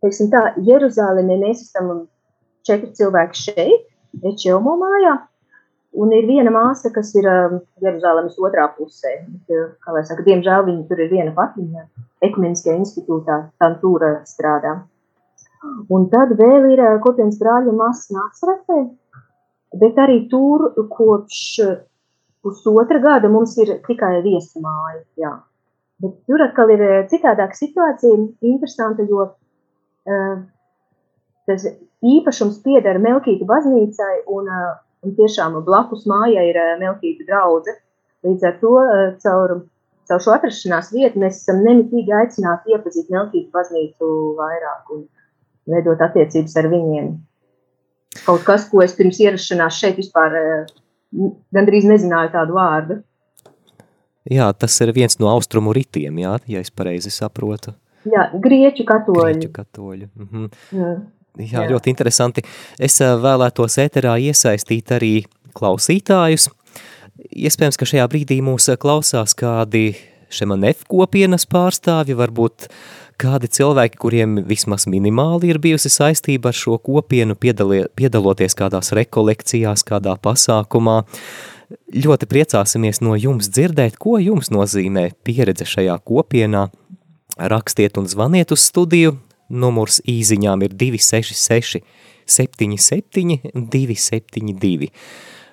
teiksim 0.00 0.30
tā, 0.32 0.46
Jeruzālēmē 0.64 1.36
mēs 1.42 1.66
esam 1.66 2.06
četri 2.64 2.90
cilvēki 2.96 3.42
šeit, 3.42 3.90
Ečelmo 4.24 4.76
mājā, 4.78 5.18
Un 5.94 6.10
ir 6.10 6.26
viena 6.26 6.50
māsa, 6.50 6.90
kas 6.90 7.12
ir 7.14 7.26
um, 7.30 7.60
Jeruzalemes 7.82 8.34
otrā 8.42 8.66
pusē. 8.74 9.12
Bet, 9.46 9.76
kā 9.84 9.94
lai 9.94 10.02
saka, 10.06 10.24
diemžēl 10.26 10.66
viņa 10.66 10.88
tur 10.88 11.02
ir 11.04 11.12
viena 11.12 11.30
pati, 11.36 11.62
viņa 11.62 11.84
ekumeniskajā 12.26 12.74
institūtā, 12.80 13.38
Tantūra 13.62 14.16
strādā. 14.26 14.74
Un 15.94 16.08
tad 16.10 16.34
vēl 16.40 16.66
ir 16.74 16.82
uh, 16.82 16.98
kopienas 17.04 17.38
brāļa 17.38 17.74
māsas 17.78 18.10
Nācaretē, 18.16 18.80
bet 19.80 20.00
arī 20.02 20.24
tur 20.32 20.72
kopš 20.90 21.44
pusotra 22.44 23.00
gada 23.00 23.30
mums 23.30 23.54
ir 23.62 23.76
tikai 23.86 24.18
viesu 24.26 24.60
māja, 24.64 25.00
jā. 25.20 25.32
Bet 26.02 26.18
tur 26.26 26.42
atkal 26.42 26.74
ir 26.74 26.82
citādāka 27.08 27.54
situācija, 27.56 28.18
interesanta, 28.44 29.06
jo 29.06 29.28
uh, 29.30 30.34
tas 31.46 31.68
īpašums 32.04 32.58
pieder 32.66 32.98
Melkīta 33.00 33.46
baznīcai 33.48 34.24
un 34.34 34.50
uh, 34.50 34.74
Un 35.04 35.14
tiešām 35.18 35.58
blakus 35.66 36.06
mājai 36.08 36.48
ir 36.50 36.58
eh, 36.60 36.74
Melkīta 36.80 37.26
draudze. 37.28 37.76
Līdz 38.24 38.46
ar 38.48 38.56
to 38.62 38.72
eh, 38.80 39.04
caur, 39.24 39.56
caur 40.08 40.24
šo 40.24 40.34
atrašanās 40.36 40.90
vietu 40.94 41.20
mēs 41.20 41.42
esam 41.42 41.60
nemitīgi 41.66 42.14
aicināti 42.22 42.74
iepazīt 42.74 43.12
Melkīta 43.12 43.52
baznīcu 43.58 44.10
vairāk 44.38 44.94
un 44.96 45.06
veidot 45.70 46.00
attiecības 46.08 46.56
ar 46.60 46.70
viņiem. 46.72 47.12
Kaut 48.24 48.44
kas, 48.46 48.68
ko 48.70 48.80
es 48.84 48.94
pirms 48.96 49.20
ierašanās 49.20 49.80
šeit 49.80 49.98
vispār 50.00 50.38
eh, 50.40 50.76
gandrīz 51.54 51.88
nezināju 51.90 52.32
tādu 52.34 52.56
vārdu. 52.56 53.00
Jā, 54.32 54.48
tas 54.56 54.76
ir 54.80 54.94
viens 54.96 55.18
no 55.20 55.28
austrumu 55.28 55.74
ritiem, 55.76 56.22
jā, 56.22 56.38
ja 56.48 56.62
es 56.64 56.72
pareizi 56.72 57.12
saprotu. 57.12 57.74
Jā, 58.08 58.30
grieķu 58.40 58.86
katoļu. 58.88 59.26
Grieķu 59.36 59.52
katoļu. 59.52 60.08
Mhm. 60.16 60.48
Jā. 60.76 60.94
Jā, 61.34 61.64
Jā, 61.64 61.68
ļoti 61.72 61.90
interesanti. 61.90 62.44
Es 62.78 63.00
vēlētos 63.00 63.78
ēterā 63.82 64.14
iesaistīt 64.22 64.92
arī 64.94 65.14
klausītājus. 65.56 66.46
Iespējams, 67.34 67.78
ka 67.78 67.88
šajā 67.88 68.04
brīdī 68.10 68.38
mūs 68.44 68.68
klausās 68.78 69.34
kādi 69.38 69.96
šemanef 70.34 70.84
kopienas 70.90 71.46
pārstāvji, 71.50 72.16
varbūt 72.18 72.68
kādi 73.20 73.50
cilvēki, 73.50 73.98
kuriem 73.98 74.38
vismaz 74.46 74.88
minimāli 74.90 75.52
ir 75.52 75.60
bijusi 75.62 75.90
saistība 75.92 76.50
ar 76.50 76.58
šo 76.58 76.78
kopienu, 76.82 77.34
piedalie, 77.38 77.84
piedaloties 77.98 78.54
kādās 78.58 78.92
rekolekcijās, 78.94 79.86
kādā 79.86 80.16
pasākumā. 80.22 81.00
Ļoti 81.94 82.30
priecāsimies 82.30 83.00
no 83.02 83.18
jums 83.18 83.50
dzirdēt, 83.50 83.98
ko 83.98 84.20
jums 84.22 84.50
nozīmē 84.54 85.10
pieredze 85.26 85.66
šajā 85.66 85.98
kopienā. 86.06 86.68
Rakstiet 87.34 87.98
un 87.98 88.06
zvaniet 88.10 88.54
uz 88.54 88.62
studiju 88.68 89.16
Numurs 89.54 90.00
īziņām 90.10 90.66
ir 90.66 90.74
266 90.74 91.84
77 92.26 93.38
272. 93.54 94.90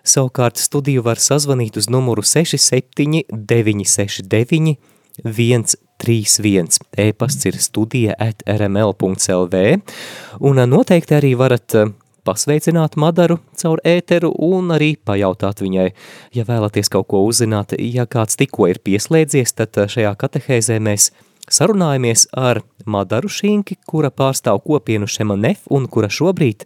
Savukārt 0.04 0.58
studiju 0.58 1.04
var 1.06 1.22
sazvanīt 1.22 1.78
uz 1.78 1.90
numuru 1.92 2.24
67 2.26 3.24
969 3.30 4.78
131. 5.24 6.80
E-pasts 6.98 7.46
ir 7.46 7.58
studija 7.62 8.16
at 8.20 8.42
rml.lv 8.48 9.64
un 10.40 10.64
noteikti 10.74 11.18
arī 11.18 11.34
varat 11.38 11.76
eh, 11.76 11.92
pasveicināt 12.26 12.98
Madaru 12.98 13.38
caur 13.62 13.82
ēteru 13.86 14.32
un 14.48 14.72
arī 14.74 14.96
pajautāt 14.98 15.62
viņai, 15.62 15.90
ja 16.34 16.46
vēlaties 16.48 16.90
kaut 16.90 17.10
ko 17.12 17.26
uzzināt, 17.28 17.76
ja 17.78 18.08
kāds 18.10 18.40
tikko 18.40 18.72
ir 18.72 18.82
pieslēdzies, 18.82 19.54
tad 19.54 19.78
eh, 19.78 19.92
šajā 19.92 20.16
katehēzē 20.24 20.80
mēs– 20.82 21.12
sarunājamies 21.50 22.28
ar 22.38 22.62
Madaru 22.86 23.30
Šinki, 23.32 23.78
kura 23.88 24.12
pārstāv 24.12 24.62
kopienu 24.66 25.10
Šemanef 25.10 25.68
un 25.70 25.88
kura 25.92 26.10
šobrīd 26.12 26.66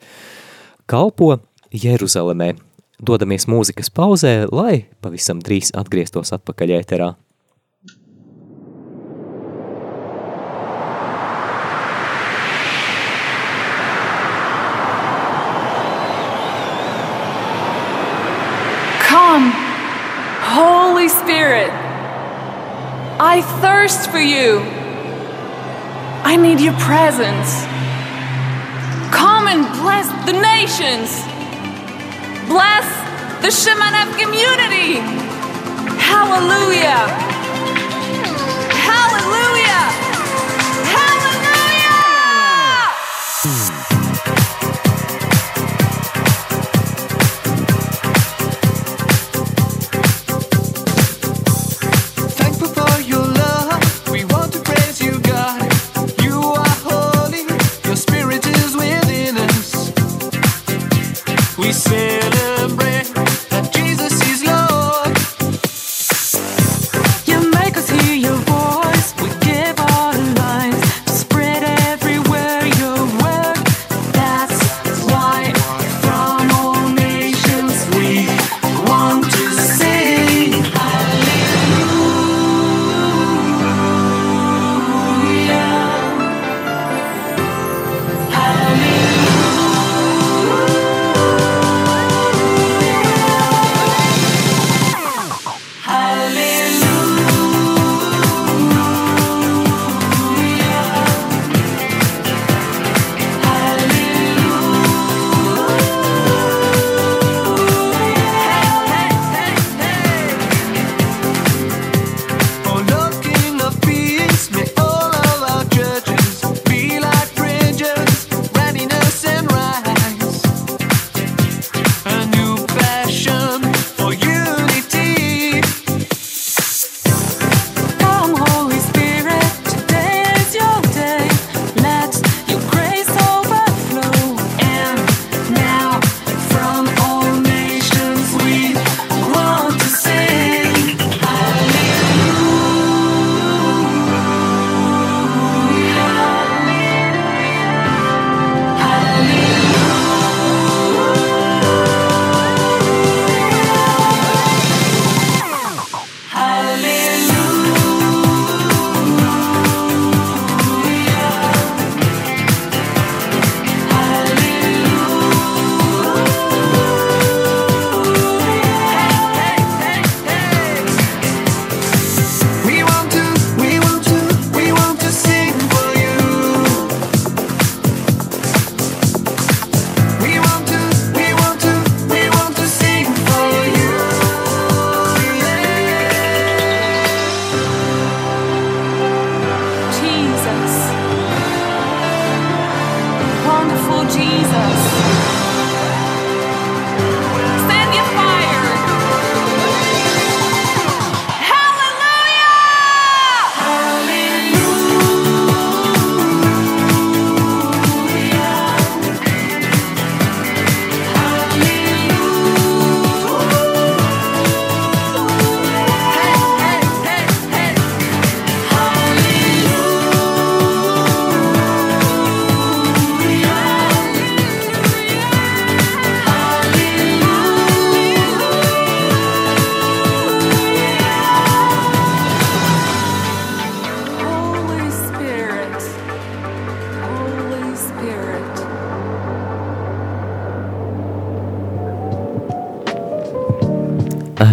kalpo 0.90 1.38
Jeruzalemē. 1.72 2.54
Dodamies 3.06 3.50
mūzikas 3.52 3.92
pauzē, 3.92 4.46
lai 4.52 4.86
pavisam 5.04 5.42
drīz 5.44 5.74
atgrieztos 5.76 6.32
atpakaļ 6.36 6.78
ēterā. 6.80 7.10
Thirst 23.88 24.10
for 24.10 24.20
you. 24.20 24.62
I 26.24 26.36
need 26.38 26.60
your 26.60 26.74
presence. 26.80 27.66
Come 29.14 29.46
and 29.48 29.62
bless 29.80 30.08
the 30.26 30.34
nations. 30.34 31.14
Bless 32.50 32.88
the 33.44 33.50
Shemanev 33.54 34.10
community. 34.18 34.98
Hallelujah. 36.02 37.35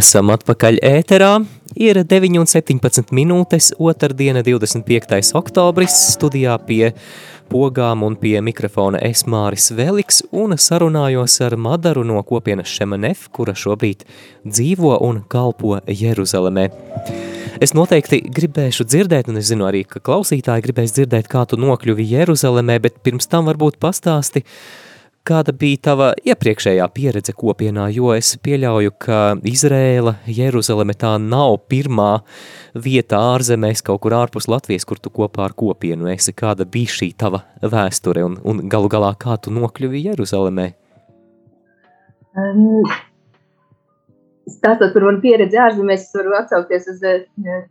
Esam 0.02 0.32
atpakaļ 0.34 0.80
ēterā. 0.82 1.28
Ir 1.78 2.00
9,17 2.10 3.12
minūtes, 3.14 3.68
otrdiena, 3.78 4.40
25. 4.42 5.28
oktobris. 5.38 5.94
Studijā 6.16 6.56
pie 6.66 6.88
pogām 7.52 8.02
un 8.02 8.16
pie 8.18 8.34
mikrofona 8.42 8.98
es 9.06 9.22
Māris 9.30 9.68
Veliks 9.78 10.24
un 10.34 10.56
sarunājos 10.58 11.38
ar 11.46 11.54
Madaru 11.54 12.02
no 12.08 12.18
kopienas 12.26 12.72
Šemanef, 12.72 13.28
kura 13.30 13.54
šobrīd 13.54 14.02
dzīvo 14.42 14.96
un 15.06 15.22
kalpo 15.30 15.78
Jeruzalemē. 15.86 16.66
Es 17.62 17.76
noteikti 17.78 18.24
gribēšu 18.26 18.88
dzirdēt, 18.90 19.30
un 19.30 19.38
es 19.38 19.52
zinu 19.52 19.70
arī, 19.70 19.84
ka 19.86 20.02
klausītāji 20.02 20.66
gribēs 20.66 20.98
dzirdēt, 20.98 21.30
kā 21.30 21.46
tu 21.46 21.60
nokļuvi 21.62 22.10
Jeruzalemē, 22.16 22.82
bet 22.82 22.98
pirms 23.06 23.30
tam 23.30 23.46
varbūt 23.52 23.78
pastāsti, 23.78 24.42
uh, 24.42 24.91
Kāda 25.22 25.52
bija 25.54 25.78
tava 25.86 26.06
iepriekšējā 26.26 26.86
pieredze 26.90 27.30
kopienā, 27.38 27.84
jo 27.94 28.08
es 28.10 28.32
pieļauju, 28.42 28.90
ka 29.04 29.18
Izrēla, 29.46 30.16
Jeruzaleme 30.26 30.96
tā 30.98 31.12
nav 31.22 31.60
pirmā 31.70 32.24
vieta 32.74 33.20
ārzemēs 33.36 33.84
kaut 33.86 34.00
kur 34.02 34.16
ārpus 34.18 34.50
Latvijas, 34.50 34.82
kur 34.82 34.98
tu 34.98 35.12
kopā 35.14 35.44
ar 35.46 35.54
kopienu 35.54 36.10
esi. 36.10 36.34
Kāda 36.34 36.66
bija 36.66 36.90
šī 36.96 37.12
tava 37.22 37.44
vēsture 37.62 38.26
un, 38.26 38.34
un 38.42 38.64
galu 38.66 38.90
galā 38.90 39.12
kā 39.14 39.38
tu 39.38 39.54
nokļuvi 39.54 40.02
Jeruzalemē? 40.08 40.66
Um, 42.34 42.82
stāstot 44.50 44.90
par 44.90 45.06
manu 45.06 45.22
pieredzi 45.22 45.62
ārzemēs, 45.68 46.08
es 46.08 46.18
varu 46.18 46.34
atsaukties 46.42 46.90
uz 46.96 47.06
eh, 47.06 47.22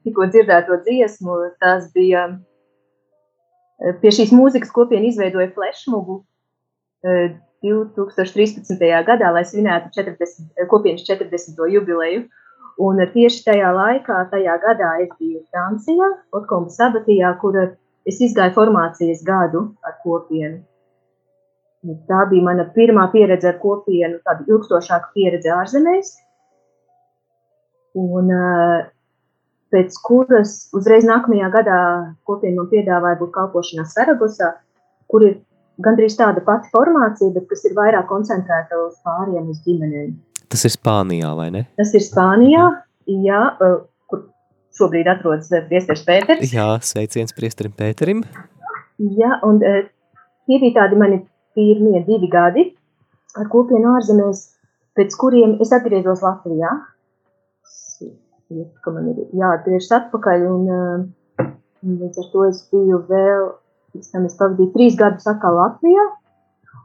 tikko 0.07 0.31
dzirdēto 0.31 0.79
dziesmu. 0.87 1.43
Tās 1.59 1.91
bija 1.91 2.29
eh, 2.31 3.95
pie 3.99 4.19
šīs 4.21 4.31
mūzikas 4.39 4.71
kopiena 4.71 5.11
izveidoja 5.11 5.51
flashmobu 5.51 6.21
2013. 7.01 8.77
gadā, 9.07 9.31
lai 9.33 9.43
svinētu 9.45 9.91
40, 9.97 10.67
kopienas 10.69 11.05
40. 11.07 11.67
jubileju. 11.75 12.25
Un 12.81 12.97
tieši 13.13 13.43
tajā 13.45 13.69
laikā, 13.75 14.17
tajā 14.31 14.55
gadā 14.63 14.95
es 15.03 15.11
biju 15.19 15.43
Francijā, 15.51 16.07
Otkomba 16.33 16.71
sabatijā, 16.73 17.33
kur 17.41 17.57
es 18.07 18.21
izgāju 18.23 18.55
formācijas 18.55 19.21
gadu 19.27 19.67
ar 19.85 19.97
kopienu. 20.05 20.63
Tā 22.09 22.23
bija 22.29 22.45
mana 22.45 22.65
pirmā 22.73 23.07
pieredze 23.13 23.49
ar 23.49 23.59
kopienu, 23.61 24.21
tāda 24.25 24.45
ilgstošāka 24.47 25.11
pieredze 25.13 25.51
ārzemēs. 25.53 26.15
Un 27.97 28.31
pēc 29.71 29.97
kuras 30.05 30.55
uzreiz 30.77 31.05
nākamajā 31.07 31.49
gadā 31.53 31.79
kopiena 32.27 32.61
man 32.61 32.69
piedāvāja 32.71 33.19
būt 33.19 33.33
kalpošanā 33.35 33.85
Saragosā, 33.89 34.53
kur 35.11 35.25
ir 35.27 35.39
gandrīz 35.85 36.17
tāda 36.19 36.43
pati 36.45 36.69
formācija, 36.73 37.33
bet 37.35 37.47
kas 37.49 37.65
ir 37.67 37.75
vairāk 37.77 38.07
koncentrēta 38.09 38.79
uz 38.85 38.97
pāriem, 39.05 39.49
uz 39.51 39.61
ģimenēm. 39.65 40.13
Tas 40.51 40.65
ir 40.67 40.73
Spānijā, 40.73 41.31
vai 41.37 41.47
ne? 41.53 41.63
Tas 41.79 41.93
ir 41.95 42.03
Spānijā, 42.03 42.65
jā, 43.07 43.41
kur 44.11 44.25
šobrīd 44.77 45.07
atrodas 45.11 45.51
priesteris 45.69 46.03
Pēters. 46.07 46.51
Jā, 46.51 46.67
sveiciens 46.83 47.35
priesterim 47.37 47.75
Pēterim. 47.77 48.25
Jā, 48.99 49.37
un 49.47 49.61
tie 49.63 50.57
bija 50.57 50.81
tādi 50.81 50.99
mani 50.99 51.21
pirmie 51.55 52.03
divi 52.07 52.29
gadi 52.31 52.67
ar 53.39 53.47
kopienu 53.51 53.95
ārzemēs, 53.95 54.43
pēc 54.99 55.15
kuriem 55.19 55.55
es 55.63 55.71
atgriezos 55.75 56.23
Latvijā. 56.25 56.75
Ka 58.83 58.91
man 58.91 59.07
ir 59.13 59.23
jāatgriežas 59.39 59.93
atpakaļ, 60.01 60.41
un 60.51 60.63
līdz 62.01 62.19
ar 62.19 62.31
to 62.33 62.45
es 62.49 62.65
biju 62.73 62.99
vēl 63.07 63.45
Pēc 63.91 64.11
tam 64.13 64.25
es 64.27 64.37
pavadīju 64.39 64.71
trīs 64.75 64.97
gadus 64.99 65.27
atkal 65.27 65.57
Latvijā. 65.59 66.07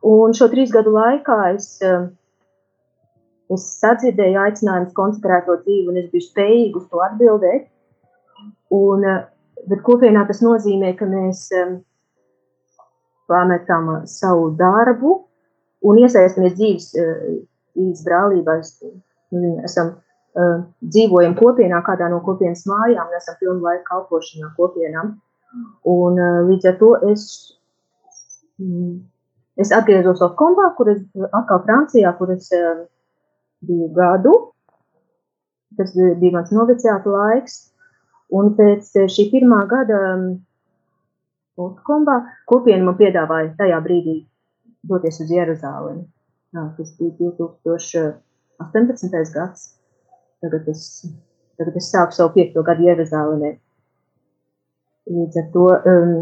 Un 0.06 0.34
šo 0.36 0.48
trīs 0.52 0.72
gadu 0.74 0.92
laikā 0.94 1.36
es, 1.52 1.68
um, 1.86 2.08
es 3.54 3.66
sadzirdēju 3.80 4.40
aicinājumus 4.42 4.94
konsekrēto 4.96 5.58
dzīvi, 5.62 5.86
un 5.92 6.00
es 6.02 6.08
biju 6.12 6.26
spējīga 6.26 6.80
uz 6.80 6.86
to 6.90 7.02
atbildēt. 7.06 7.68
Un, 8.74 9.06
uh, 9.06 9.22
bet 9.70 9.84
kopienā 9.86 10.26
tas 10.28 10.42
nozīmē, 10.44 10.92
ka 10.98 11.08
mēs 11.10 11.46
um, 11.62 11.78
pametam 13.30 13.92
savu 14.10 14.50
darbu 14.58 15.14
un 15.86 16.02
iesaistamies 16.02 16.56
dzīves, 16.58 16.90
dzīves 17.76 18.02
brālībā. 18.06 18.58
Esam 19.66 19.94
uh, 19.94 20.58
dzīvojam 20.82 21.34
kopienā, 21.38 21.82
kādā 21.86 22.10
no 22.10 22.20
kopienas 22.26 22.66
mājām, 22.70 23.06
un 23.06 23.18
esam 23.18 23.38
pilnu 23.40 23.62
laiku 23.62 23.86
kalpošanā 23.90 24.52
kopienām. 24.58 25.16
Un 25.86 26.18
uh, 26.20 26.40
līdz 26.48 26.70
ar 26.72 26.76
to 26.80 26.90
es, 27.10 27.22
mm, 28.62 28.96
es 29.62 29.72
atgriezos 29.76 30.24
Otkombā, 30.26 30.66
kur 30.76 30.90
es 30.92 31.00
atkal 31.30 31.62
Francijā, 31.64 32.12
kur 32.18 32.32
es 32.34 32.50
uh, 32.56 32.84
biju 33.66 33.88
gadu. 33.96 34.34
Tas 35.76 35.90
bija 35.96 36.32
mans 36.38 36.52
noviciāta 36.54 37.12
laiks. 37.12 37.54
Un 38.36 38.54
pēc 38.58 38.88
šī 39.12 39.28
pirmā 39.30 39.60
gada 39.70 39.98
Otkombā 41.56 42.16
kopiena 42.50 42.88
man 42.88 42.96
piedāvāja 42.98 43.54
tajā 43.60 43.78
brīdī 43.84 44.16
doties 44.88 45.20
uz 45.24 45.30
Jeruzālemi. 45.32 46.04
Jā, 46.54 46.62
tas 46.76 46.90
bija 46.98 47.12
2018. 47.20 49.32
gads. 49.34 49.60
Tagad 50.44 50.64
es, 50.70 50.82
tagad 51.58 51.74
es 51.80 51.86
sāku 51.92 52.12
savu 52.16 52.30
piekto 52.36 52.60
gadu 52.66 52.82
Jeruzālēmē. 52.86 53.50
Līdz 55.06 55.38
ar 55.38 55.46
to 55.54 55.66
um, 55.76 56.14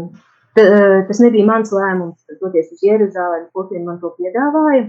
t, 0.57 0.61
uh, 0.61 0.99
tas 1.07 1.19
nebija 1.23 1.47
mans 1.47 1.73
lēmums 1.73 2.37
doties 2.41 2.71
uz 2.75 2.83
Jeruzalemi, 2.85 3.49
kopiena 3.55 3.89
man 3.89 3.99
to 4.03 4.11
piedāvāja. 4.19 4.87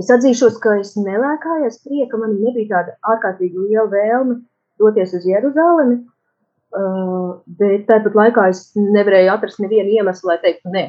Es 0.00 0.08
atzīšos, 0.12 0.56
ka 0.62 0.78
es 0.80 0.94
nelēkājos 0.96 1.80
prieka, 1.84 2.20
man 2.20 2.36
nebija 2.40 2.68
tāda 2.70 2.96
ārkārtīgi 3.14 3.66
liela 3.66 3.88
vēlme 3.92 4.38
doties 4.80 5.12
uz 5.16 5.26
Jeruzalemi, 5.28 6.00
uh, 6.76 7.40
bet 7.60 7.86
tāpat 7.88 8.16
laikā 8.16 8.48
es 8.52 8.66
nevarēju 8.76 9.32
atrast 9.34 9.60
nevienu 9.60 9.98
iemeslu, 10.00 10.32
lai 10.32 10.38
teiktu, 10.44 10.72
nē, 10.72 10.84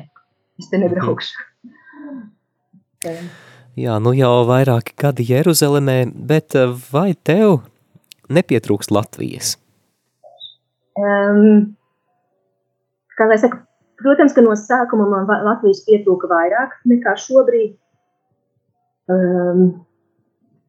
es 0.60 0.72
te 0.72 0.80
nebraukšu. 0.80 1.34
Jā, 3.80 3.96
nu 4.04 4.12
jau 4.12 4.44
vairāki 4.46 4.94
gadi 5.00 5.24
Jeruzalemē, 5.32 6.02
bet 6.28 6.60
uh, 6.60 6.76
vai 6.92 7.14
tev 7.16 7.62
nepietrūkst 8.32 8.92
Latvijas? 8.92 9.56
Um, 11.02 11.76
kā 13.18 13.28
lai 13.30 13.38
saka, 13.42 13.64
protams, 14.02 14.36
ka 14.36 14.44
no 14.46 14.54
sākuma 14.60 15.08
man 15.10 15.30
Latvijas 15.30 15.84
pietrūka 15.88 16.30
vairāk 16.30 16.76
nekā 16.90 17.16
šobrīd. 17.24 17.74
Um, 19.12 19.64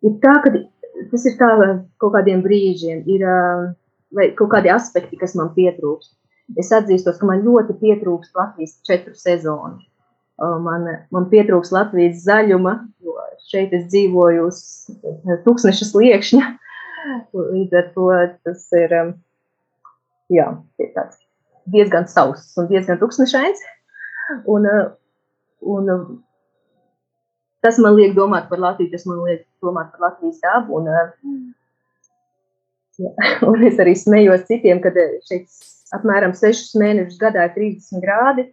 ir 0.07 0.17
tā, 0.23 0.39
ka 0.45 0.53
tas 1.13 1.29
ir 1.29 1.37
tā 1.41 1.51
kaut 2.01 2.15
kādiem 2.17 2.43
brīžiem, 2.45 3.05
ir 3.13 3.27
uh, 3.29 4.33
kaut 4.39 4.53
kādi 4.55 4.73
aspekti, 4.73 5.21
kas 5.21 5.37
man 5.39 5.53
pietrūkst. 5.57 6.15
Es 6.59 6.73
atzīstos, 6.75 7.19
ka 7.21 7.29
man 7.29 7.45
ļoti 7.47 7.77
pietrūkst 7.81 8.37
Latvijas 8.37 8.77
četru 8.89 9.15
sezonu. 9.17 9.81
Man, 10.43 10.89
man 11.15 11.29
pietrūkst 11.31 11.73
Latvijas 11.73 12.25
zaļuma, 12.25 12.73
jo 13.05 13.15
šeit 13.47 13.73
es 13.77 13.85
dzīvoju 13.93 14.49
uz 14.49 14.59
tūkstneša 15.45 15.87
sliekšņa. 15.93 16.49
Līdz 17.37 17.79
ar 17.79 17.87
to 17.95 18.09
tas 18.49 18.67
ir. 18.79 18.97
Um, 18.99 19.13
jā, 20.33 20.49
ir 20.83 20.91
tāds 20.97 21.21
diezgan 21.73 22.09
sauss 22.11 22.57
un 22.59 22.69
diezgan 22.71 23.01
tuksnešains. 23.01 23.63
Un, 24.51 24.67
uh, 24.67 24.93
un 25.75 25.91
uh, 25.93 26.07
tas 27.63 27.79
man 27.83 27.97
liek 27.99 28.17
domāt 28.17 28.49
par 28.51 28.63
Latviju, 28.63 28.91
tas 28.93 29.05
man 29.07 29.23
liek 29.27 29.45
domāt 29.63 29.93
par 29.93 30.09
Latvijas 30.09 30.41
dabu. 30.43 30.81
Un, 30.81 30.89
jā, 32.99 33.13
un 33.51 33.69
es 33.69 33.79
arī 33.83 33.95
smējos 33.99 34.49
citiem, 34.49 34.83
kad 34.83 34.99
šeit 35.29 35.47
apmēram 35.97 36.35
6 36.37 36.75
mēnešus 36.81 37.21
gadā 37.21 37.47
ir 37.49 37.57
30 37.59 38.03
grādi. 38.05 38.49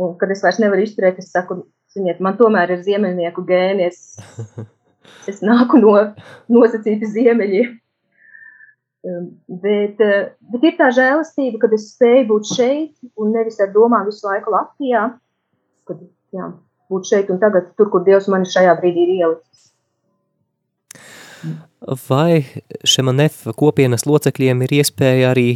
Un, 0.00 0.14
kad 0.20 0.30
es 0.32 0.40
vairs 0.44 0.60
nevaru 0.62 0.86
izturēt, 0.86 1.18
es 1.20 1.28
saku, 1.34 1.62
ziniet, 1.92 2.22
man 2.24 2.38
tomēr 2.38 2.72
ir 2.72 2.84
ziemeļnieku 2.86 3.44
gēni. 3.48 3.90
Es, 3.90 4.16
es 5.30 5.42
nāku 5.44 5.80
no 5.82 5.98
nosacīta 6.52 7.10
ziemeļiem. 7.12 7.81
Um, 9.02 9.24
bet, 9.48 9.98
uh, 9.98 10.30
bet 10.52 10.64
ir 10.68 10.76
tā 10.78 10.92
žēlastība, 10.94 11.58
kad 11.64 11.72
es 11.74 11.88
spēju 11.96 12.26
būt 12.28 12.50
šeit 12.54 12.92
un 13.18 13.32
nevis 13.34 13.58
ar 13.62 13.72
domām 13.74 14.06
visu 14.06 14.28
laiku 14.28 14.54
Latvijā. 14.54 15.08
Kad, 15.90 16.04
jā, 16.30 16.52
būt 16.92 17.10
šeit 17.10 17.32
un 17.34 17.40
tagad, 17.42 17.72
tur, 17.74 17.90
kur 17.90 18.04
Dievs 18.06 18.30
mani 18.30 18.46
šajā 18.46 18.76
brīdī 18.78 19.08
ir 19.08 19.14
ielicis. 19.16 19.66
Vai 22.06 22.44
Šemanef 22.86 23.48
kopienas 23.58 24.06
locekļiem 24.06 24.62
ir 24.68 24.76
iespēja 24.78 25.32
arī 25.32 25.48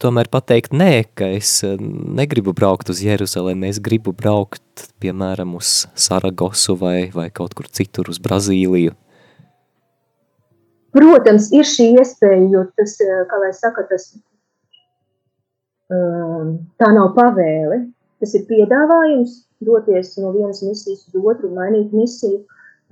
tomēr 0.00 0.28
pateikt 0.32 0.76
nē, 0.76 0.92
ka 1.16 1.30
es 1.38 1.54
uh, 1.64 1.80
negribu 1.80 2.52
braukt 2.56 2.92
uz 2.92 3.00
Jeruzalemi, 3.04 3.72
es 3.72 3.80
gribu 3.80 4.12
braukt, 4.16 4.90
piemēram, 5.00 5.56
uz 5.56 5.86
Saragosu 5.96 6.76
vai, 6.80 7.08
vai 7.16 7.30
kaut 7.32 7.56
kur 7.56 7.68
citur 7.72 8.12
uz 8.12 8.20
Brazīliju? 8.20 8.92
Protams, 10.96 11.50
ir 11.54 11.68
šī 11.68 11.92
iespēja, 12.00 12.48
jo 12.50 12.64
tas, 12.78 12.96
eh, 13.04 13.22
kā 13.30 13.38
lai 13.38 13.52
saka, 13.54 13.84
tas 13.90 14.08
um, 15.90 16.56
tā 16.80 16.90
nav 16.96 17.12
pavēle. 17.18 17.84
Tas 18.20 18.34
ir 18.36 18.44
piedāvājums 18.48 19.38
doties 19.64 20.16
no 20.20 20.32
vienas 20.34 20.60
misijas 20.64 21.06
uz 21.06 21.22
otru, 21.22 21.52
mainīt 21.54 21.94
misiju, 21.96 22.42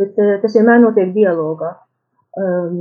bet 0.01 0.17
uh, 0.21 0.37
tas 0.43 0.55
vienmēr 0.57 0.81
notiek 0.85 1.11
dialogā. 1.17 1.75
Um, 2.39 2.79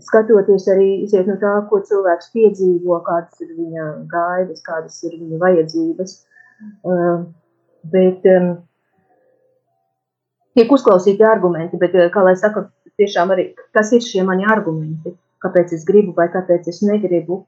skatoties 0.00 0.68
arī 0.70 0.88
iziet 1.02 1.26
no 1.28 1.36
tā, 1.42 1.52
ko 1.68 1.82
cilvēks 1.84 2.30
piedzīvo, 2.36 3.00
kādas 3.06 3.42
ir 3.42 3.50
viņa 3.56 3.86
gaidas, 4.12 4.62
kādas 4.64 5.00
ir 5.08 5.16
viņa 5.18 5.40
vajadzības. 5.42 6.14
Uh, 6.86 7.24
bet 7.92 8.22
um, 8.30 8.52
tiek 10.54 10.70
uzklausīti 10.70 11.26
argumenti, 11.26 11.80
bet, 11.82 11.98
uh, 11.98 12.08
kā 12.14 12.22
lai 12.24 12.36
saka, 12.38 12.68
tiešām 13.02 13.34
arī, 13.34 13.50
kas 13.76 13.92
ir 13.92 14.06
šie 14.06 14.22
mani 14.28 14.46
argumenti, 14.48 15.12
kāpēc 15.42 15.74
es 15.76 15.82
gribu 15.88 16.14
vai 16.16 16.28
kāpēc 16.32 16.70
es 16.70 16.80
negribu, 16.86 17.42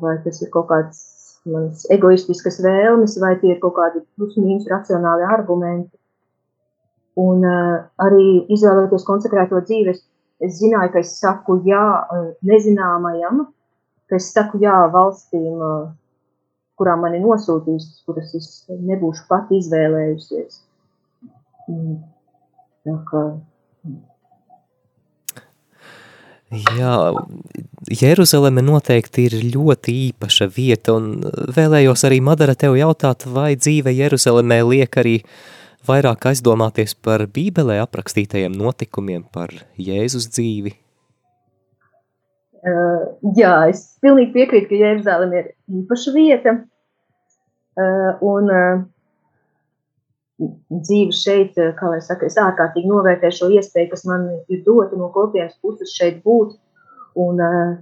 vai 0.00 0.16
tas 0.24 0.40
ir 0.42 0.50
kaut 0.50 0.66
kāds 0.72 1.04
manas 1.46 1.84
egoistiskas 1.94 2.58
vēlmes, 2.64 3.14
vai 3.22 3.36
tie 3.38 3.52
ir 3.54 3.60
kaut 3.62 3.76
kādi 3.76 4.02
plus-mínus 4.18 4.66
racionāli 4.72 5.28
argumenti. 5.36 5.94
Un 7.16 7.44
arī 7.46 8.24
izvēlēties 8.52 9.06
konsekrēto 9.06 9.62
dzīves, 9.64 10.02
es 10.44 10.58
zināju, 10.58 10.90
ka 10.92 11.00
es 11.00 11.14
saku 11.20 11.60
jā 11.64 11.84
nezināmajam, 12.44 13.46
ka 14.10 14.18
es 14.18 14.32
saku 14.34 14.60
jā 14.60 14.74
valstīm, 14.92 15.62
kurām 16.76 17.06
mani 17.06 17.22
nosūtīs, 17.22 17.86
kuras 18.04 18.34
es 18.36 18.50
nebūšu 18.68 19.24
pat 19.30 19.48
izvēlējusies. 19.56 20.60
Tā 22.86 22.96
kā 23.08 23.22
Jā, 26.54 27.10
Jeruzaleme 27.90 28.62
noteikti 28.62 29.24
ir 29.26 29.34
ļoti 29.50 29.94
īpaša 30.12 30.46
vieta, 30.54 30.94
un 30.94 31.24
vēlējos 31.56 32.06
arī, 32.06 32.20
Madara, 32.22 32.54
tev 32.54 32.76
jautāt, 32.78 33.26
vai 33.26 33.56
dzīve 33.58 33.90
Jeruzalemē 33.90 34.60
liek 34.68 34.98
arī 35.02 35.16
vairāk 35.86 36.28
aizdomāties 36.30 36.94
par 37.02 37.26
bībelē 37.26 37.80
aprakstītajiem 37.82 38.54
notikumiem, 38.54 39.24
par 39.34 39.50
Jēzus 39.74 40.30
dzīvi? 40.30 40.76
Uh, 42.66 43.02
jā, 43.34 43.52
es 43.70 43.82
pilnīgi 44.02 44.32
piekrītu, 44.38 44.70
ka 44.70 44.78
Jeruzaleme 44.84 45.42
ir 45.42 45.50
īpaša 45.82 46.14
vieta, 46.14 46.54
uh, 47.74 48.22
un 48.22 48.54
uh, 48.54 48.86
dzīve 50.38 51.14
šeit, 51.16 51.56
eh, 51.58 51.72
kā 51.78 51.90
lai 51.90 52.00
saka, 52.04 52.28
es 52.28 52.36
ārkārtīgi 52.40 52.90
novērtēju 52.90 53.36
šo 53.38 53.48
iespēju, 53.56 53.90
kas 53.92 54.04
man 54.08 54.28
ir 54.52 54.62
dota 54.66 54.96
no 54.96 55.08
kopienas 55.14 55.56
puses 55.62 55.94
šeit 55.96 56.22
būt 56.24 56.56
un 57.16 57.40
uh, 57.40 57.76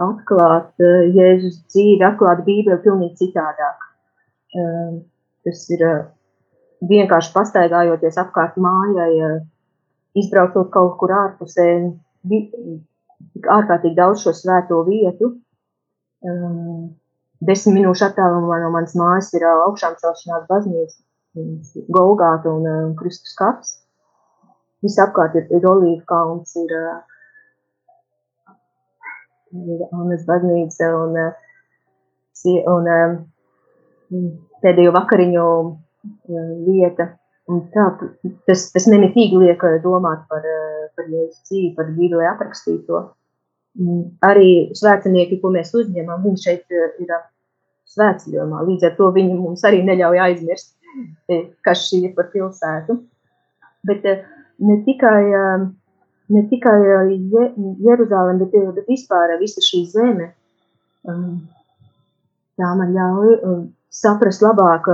atklāt 0.00 0.72
uh, 0.80 1.04
Jēzus 1.12 1.60
dzīvi, 1.68 2.00
atklāt 2.08 2.44
Bībeli 2.46 2.80
pilnīgi 2.84 3.26
citādāk. 3.26 3.90
Tas 5.44 5.62
ir 5.74 5.80
vienkārši 6.86 7.32
pastaigājoties 7.34 8.20
apkārt 8.22 8.54
mājai, 8.62 9.40
izbraucot 10.14 10.70
kaut 10.70 10.94
kur 11.00 11.10
ārpusē, 11.10 11.66
tik 12.30 13.48
ārkārtīgi 13.50 13.98
daudz 13.98 14.22
šo 14.22 14.32
svēto 14.38 14.78
vietu. 14.86 15.32
Uh, 16.22 16.86
desmit 17.48 17.78
minūšu 17.78 18.08
attālumā 18.08 18.60
no 18.62 18.70
manas 18.74 18.94
mājas 18.98 19.32
ir 19.36 19.44
augšām 19.48 19.96
celšanās 20.00 20.46
baznīca, 20.50 20.98
Golgāta 21.90 22.50
un 22.52 22.66
uh, 22.68 22.92
Kristus 22.98 23.34
kaps. 23.38 23.72
Visapkārt 24.84 25.34
ir, 25.40 25.48
ir 25.56 25.66
olīva 25.66 26.04
kalns, 26.06 26.54
ir, 26.60 26.70
uh, 26.78 28.52
ir 29.64 29.82
Annas 29.88 30.22
baznīca 30.28 30.92
un, 31.00 31.18
uh, 31.18 31.32
un 32.76 32.92
uh, 32.94 33.18
pēdējo 34.62 34.94
vakariņu 34.94 35.44
uh, 35.64 35.74
vieta. 36.68 37.10
Un 37.50 37.66
tā, 37.74 37.90
tas, 38.48 38.70
tas 38.72 38.86
nemitīgi 38.88 39.36
liek 39.42 39.60
domāt 39.82 40.22
par, 40.30 40.46
par 40.96 41.04
Jēzus 41.10 41.42
dzīvi, 41.50 41.74
par 41.76 41.90
Bībelē 41.92 42.30
aprakstīto. 42.30 43.02
Arī 44.24 44.50
svētinieki, 44.78 45.42
ko 45.42 45.50
mēs 45.52 45.74
uzņemam, 45.76 46.22
viņi 46.24 46.40
šeit 46.40 46.72
ir 46.72 47.12
svētceļojumā. 47.94 48.62
Līdz 48.68 48.88
ar 48.88 48.94
to 48.98 49.10
viņi 49.14 49.38
mums 49.38 49.64
arī 49.66 49.82
neļauj 49.86 50.20
aizmirst, 50.28 50.74
e, 51.28 51.40
kas 51.66 51.86
šī 51.88 52.04
ir 52.08 52.14
par 52.16 52.30
pilsētu. 52.32 52.98
Bet 53.88 54.06
e, 54.08 54.16
ne 54.64 54.78
tikai, 54.86 55.20
e, 55.38 55.44
ne 56.34 56.44
tikai 56.50 56.78
Jeruzalem, 57.84 58.42
bet, 58.42 58.56
bet 58.78 58.90
vispār 58.90 59.36
visa 59.42 59.64
šī 59.64 59.84
zeme, 59.92 60.32
tā 61.04 62.68
man 62.78 62.94
ļauj 62.94 63.34
saprast 63.92 64.42
labāk 64.44 64.88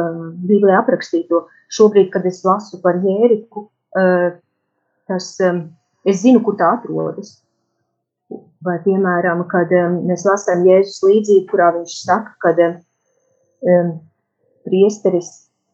Bībelē 0.48 0.80
aprakstīto. 0.80 1.46
Šobrīd, 1.70 2.08
kad 2.10 2.24
es 2.26 2.40
lasu 2.42 2.80
par 2.82 2.96
Jēriku, 2.98 3.68
tas, 5.06 5.28
es 6.02 6.18
zinu, 6.24 6.40
kur 6.42 6.56
tā 6.58 6.72
atrodas. 6.80 7.36
Vai, 8.66 8.74
piemēram, 8.82 9.44
kad 9.50 9.70
mēs 10.02 10.26
lasām 10.26 10.66
Jēzus 10.66 10.98
līdzību, 11.06 11.46
kurā 11.52 11.70
viņš 11.78 11.94
saka, 12.02 12.34
ka 12.42 12.52
um, 13.66 13.92
priesteris 14.66 15.30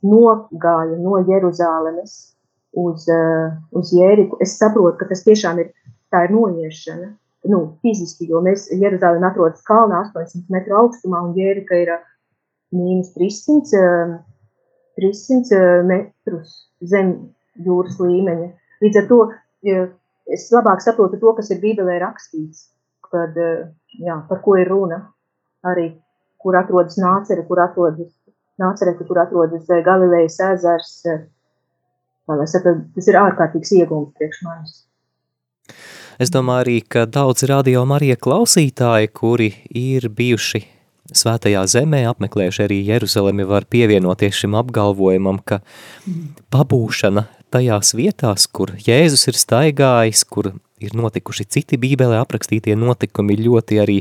nogāja 0.07 0.99
no 1.01 1.21
Jeruzālemes 1.27 2.17
uz, 2.77 3.07
uh, 3.11 3.55
uz 3.77 3.93
Jēriku, 3.97 4.39
es 4.45 4.57
saprotu, 4.61 4.99
ka 5.01 5.09
tas 5.11 5.25
tiešām 5.27 5.63
ir, 5.63 5.73
tā 6.13 6.27
ir 6.27 6.35
noiešana, 6.37 7.11
nu, 7.51 7.63
fiziski, 7.83 8.29
jo 8.31 8.43
mēs 8.45 8.69
Jeruzālēm 8.75 9.25
atrodas 9.27 9.65
kalnā 9.67 10.05
800 10.13 10.53
metru 10.53 10.79
augstumā 10.83 11.23
un 11.29 11.35
Jērika 11.39 11.81
ir 11.83 11.95
uh, 11.97 12.07
mīnus 12.77 13.13
300, 13.17 13.83
uh, 13.83 14.17
300 15.01 15.63
metrus 15.89 16.63
zem 16.85 17.17
jūras 17.65 18.01
līmeņa. 18.01 18.51
Līdz 18.85 19.01
ar 19.01 19.07
to 19.11 19.21
es 20.33 20.49
labāk 20.55 20.83
saprotu 20.85 21.21
to, 21.21 21.33
kas 21.39 21.51
ir 21.53 21.63
Bībelē 21.63 21.99
rakstīts, 22.03 22.69
kad, 23.07 23.37
eh, 23.37 23.69
jā, 24.03 24.17
par 24.29 24.43
ko 24.43 24.57
ir 24.61 24.69
runa. 24.71 25.01
Arī, 25.67 25.89
kur 26.47 26.55
atrodas 26.61 26.95
nācere, 27.03 27.43
kur 27.49 27.59
atrodas 27.59 28.13
nācere, 28.63 28.95
kur 29.01 29.19
atrodas 29.19 29.67
eh, 29.67 29.83
Galilejas 29.87 30.39
ezers. 30.53 30.93
Eh, 31.11 31.25
saka, 32.47 32.77
tas 32.95 33.11
ir 33.11 33.19
ārkārtīgs 33.19 33.75
iegums 33.81 34.15
priekš 34.15 34.45
manis. 34.47 34.77
Es 36.23 36.31
domāju 36.33 36.63
arī, 36.63 36.77
ka 36.87 37.05
daudz 37.11 37.43
radio 37.51 37.83
Marija 37.85 38.17
klausītāji, 38.17 39.11
kuri 39.13 39.51
ir 39.77 40.07
bijuši 40.09 40.63
svētajā 41.13 41.65
zemē, 41.71 42.05
apmeklējuši 42.13 42.63
arī 42.65 42.79
Jeruzalemi, 42.87 43.47
var 43.47 43.67
pievienoties 43.71 44.39
šim 44.41 44.57
apgalvojumam, 44.59 45.43
ka 45.45 45.61
pabūšana 46.55 47.27
tajās 47.55 47.95
vietās, 47.97 48.47
kur 48.51 48.73
Jēzus 48.81 49.29
ir 49.31 49.39
staigājis, 49.39 50.25
kur 50.29 50.53
ir 50.83 50.97
notikuši 50.97 51.47
citi 51.57 51.79
bībelē 51.81 52.19
aprakstītie 52.21 52.77
notikumi, 52.79 53.39
ļoti 53.41 53.81
arī 53.81 54.01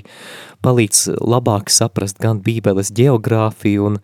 palīdz 0.65 1.21
labāk 1.21 1.71
saprast 1.71 2.19
gan 2.21 2.41
bībeles 2.43 2.91
geogrāfiju 2.95 3.91
un 3.91 4.01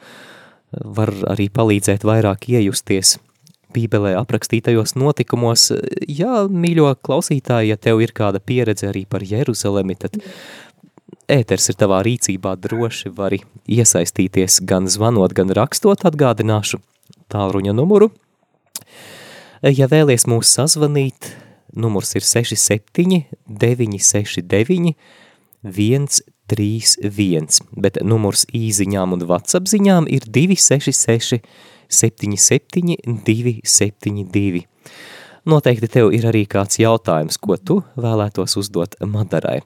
var 0.72 1.12
arī 1.34 1.50
palīdzēt 1.52 2.06
vairāk 2.08 2.48
iejusties 2.54 3.18
bībelē 3.76 4.14
aprakstītajos 4.20 4.96
notikumos. 5.00 5.70
Jā, 6.08 6.46
mīļo 6.48 6.94
klausītāji, 7.04 7.72
ja 7.72 7.80
tev 7.80 8.04
ir 8.04 8.16
kāda 8.16 8.40
pieredze 8.44 8.90
arī 8.92 9.06
par 9.08 9.24
Jeruzalemi, 9.24 9.98
tad 10.00 10.20
ēters 11.32 11.70
ir 11.72 11.80
tavā 11.80 12.02
rīcībā 12.08 12.56
droši 12.60 13.12
vari 13.16 13.42
iesaistīties 13.72 14.62
gan 14.68 14.88
zvanot, 14.92 15.36
gan 15.36 15.52
rakstot 15.56 16.08
atgādināšu 16.08 16.84
tālruņa 17.32 17.76
numuru– 17.76 18.12
Ja 19.62 19.86
vēlies 19.86 20.24
mūs 20.26 20.50
sazvanīt, 20.56 21.28
numurs 21.78 22.16
ir 22.18 22.24
67 22.26 23.28
969 23.46 24.96
131, 25.62 27.60
bet 27.78 28.00
numurs 28.02 28.48
īziņām 28.58 29.14
un 29.14 29.22
WhatsApp 29.30 29.70
ziņām 29.70 30.08
ir 30.10 30.26
266 30.26 31.46
77 31.94 32.98
272. 33.06 34.64
Noteikti 35.46 35.92
tev 35.94 36.10
ir 36.18 36.26
arī 36.32 36.48
kāds 36.50 36.82
jautājums, 36.82 37.38
ko 37.38 37.54
tu 37.62 37.84
vēlētos 38.02 38.58
uzdot 38.58 38.98
Madarai. 39.06 39.60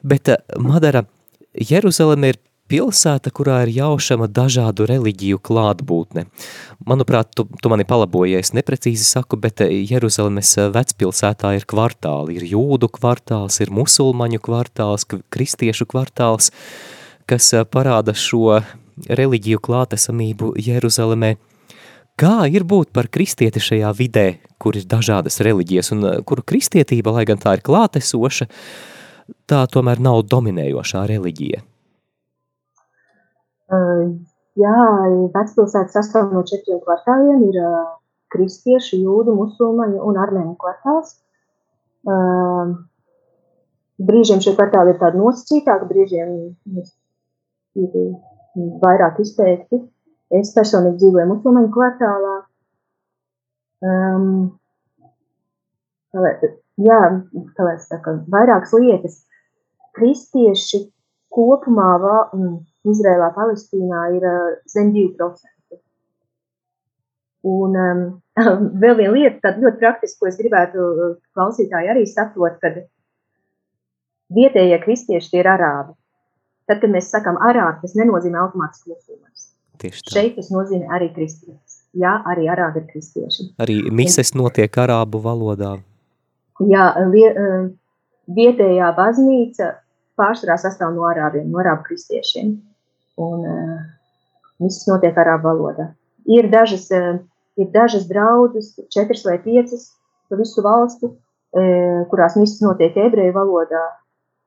Bet 0.00 0.32
Madara, 0.56 1.04
Jeruzaleme 1.52 2.32
ir 2.32 2.40
pilsēta, 2.70 3.32
kurā 3.34 3.62
ir 3.66 3.72
jaušama 3.76 4.28
dažādu 4.32 4.86
reliģiju 4.88 5.40
klātbūtne. 5.44 6.26
Manuprāt, 6.88 7.32
tu, 7.36 7.44
tu 7.60 7.72
mani 7.72 7.86
palaboji, 7.88 8.38
es 8.40 8.52
neprecīzi 8.56 9.04
saku, 9.06 9.38
bet 9.40 9.64
eh, 9.64 9.74
Jeruzalemes 9.90 10.54
eh, 10.58 10.70
vecpilsētā 10.74 11.54
ir 11.58 11.66
kvartāli, 11.68 12.38
ir 12.38 12.48
jūdu 12.54 12.90
kvartāls, 12.92 13.60
ir 13.62 13.72
musulmaņu 13.74 14.40
kvartāls, 14.42 15.06
kristiešu 15.32 15.88
kvartāls, 15.90 16.52
kas 17.30 17.52
eh, 17.56 17.66
parāda 17.68 18.14
šo 18.16 18.60
reliģiju 19.08 19.62
klātesamību 19.62 20.54
Jeruzalemē. 20.60 21.34
Kā 22.20 22.44
ir 22.52 22.64
būt 22.68 22.92
par 22.92 23.08
kristieti 23.08 23.60
šajā 23.62 23.90
vidē, 23.96 24.26
kur 24.60 24.76
ir 24.78 24.84
dažādas 24.86 25.40
reliģijas 25.42 25.94
un 25.94 26.08
kuru 26.28 26.44
kristietība, 26.46 27.16
lai 27.16 27.24
gan 27.26 27.40
tā 27.40 27.56
ir 27.56 27.64
klātesoša, 27.64 28.46
tā 29.48 29.64
tomēr 29.72 30.02
nav 30.04 30.20
dominējošā 30.28 31.06
reliģija? 31.08 31.64
Jā, 33.72 34.78
vecpilsēta 35.32 35.94
sastāv 35.94 36.32
no 36.34 36.42
četriem 36.48 36.80
kvartāliem. 36.84 37.44
Ir 37.48 37.58
kristiešu, 38.32 38.98
jūdu, 39.00 39.34
musulmaņu 39.36 40.00
un 40.08 40.18
armēņu 40.20 40.56
kvartāls. 40.60 41.14
Uh, 42.02 42.74
brīžiem 44.02 44.42
šie 44.42 44.54
kvartāli 44.56 44.92
ir 44.92 45.00
tādi 45.00 45.20
nosacītāki, 45.20 45.88
brīžiem 45.90 46.32
ir 47.78 47.98
vairāk 48.82 49.20
izteikti. 49.22 49.82
Es 50.32 50.52
personīgi 50.56 51.00
dzīvoju 51.02 51.28
musulmaņu 51.28 51.70
kvartālā. 51.74 52.34
Um, 53.82 54.26
jā, 56.80 57.00
kā 57.56 57.66
lai 57.66 57.76
saka, 57.84 58.16
vairākas 58.32 58.72
lietas. 58.76 59.20
Kristieši 59.96 60.86
kopumā 61.32 61.88
mm, 62.32 62.54
Izrēlā, 62.88 63.30
Palestīnā 63.36 64.04
ir 64.16 64.24
uh, 64.26 64.54
zem 64.70 64.90
2%. 64.94 65.78
Un 67.52 67.76
um, 67.78 68.02
vēl 68.82 68.96
viena 68.98 69.12
lieta, 69.14 69.38
tāda 69.46 69.66
ļoti 69.66 69.80
praktiska, 69.82 70.18
ko 70.20 70.30
es 70.30 70.38
gribētu 70.40 70.86
uh, 70.86 71.12
klausītāji 71.36 71.92
arī 71.94 72.06
saprot, 72.10 72.58
kad 72.62 72.80
vietējie 74.34 74.78
kristieši 74.82 75.34
tie 75.34 75.42
ir 75.42 75.50
arābi. 75.52 75.94
Tad, 76.70 76.80
kad 76.82 76.90
mēs 76.94 77.10
sakām 77.12 77.38
arābi, 77.42 77.82
tas 77.82 77.94
nenozīmē 77.98 78.40
automātiski 78.44 78.94
musulmanis. 78.94 79.48
Tieši 79.82 80.04
tā. 80.06 80.14
Šeit 80.14 80.36
tas 80.38 80.50
nozīmē 80.54 80.90
arī 80.94 81.10
kristietis. 81.14 81.80
Jā, 81.98 82.16
arī 82.30 82.46
arābi 82.48 82.80
ir 82.80 82.88
kristieši. 82.88 83.50
Arī 83.60 83.78
mises 83.92 84.32
notiek 84.38 84.78
arābu 84.80 85.20
valodā. 85.22 85.74
Jā, 86.62 86.86
vie, 87.12 87.26
vietējā 88.30 88.92
baznīca 88.96 89.72
pārsvarā 90.18 90.56
sastāv 90.60 90.94
no 90.94 91.04
arābiem, 91.10 91.50
no 91.50 91.60
arābu 91.62 91.88
kristiešiem. 91.90 92.54
Un 93.20 93.44
uh, 93.44 93.80
viss 94.62 94.86
notiek 94.88 95.16
arābu 95.18 95.50
valodā. 95.50 95.90
Ir 96.30 96.48
dažas, 96.52 96.86
uh, 96.94 97.18
ir 97.60 97.68
dažas 97.74 98.06
draudzes, 98.08 98.72
četras 98.94 99.24
vai 99.26 99.38
piecas 99.42 99.90
pa 100.30 100.38
visu 100.40 100.64
valsti, 100.64 101.10
uh, 101.10 102.04
kurās 102.12 102.38
viss 102.40 102.62
notiek 102.64 102.96
ebreju 102.96 103.34
valodā, 103.36 103.82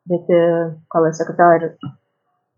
bet, 0.09 0.31
uh, 0.33 0.73
kā 0.89 1.03
lai 1.03 1.13
saka, 1.17 1.35
tā 1.37 1.49
ir 1.59 1.67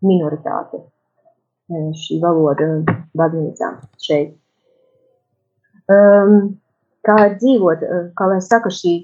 minoritāte 0.04 0.80
uh, 0.80 1.90
šī 2.04 2.20
valoda 2.24 2.70
baznīcām 3.18 3.82
šeit. 4.00 4.32
Um, 5.88 6.56
kā 7.04 7.20
ir 7.26 7.36
dzīvot, 7.40 7.84
uh, 7.84 8.08
kā 8.16 8.32
lai 8.32 8.40
saka, 8.44 8.72
šī 8.72 8.96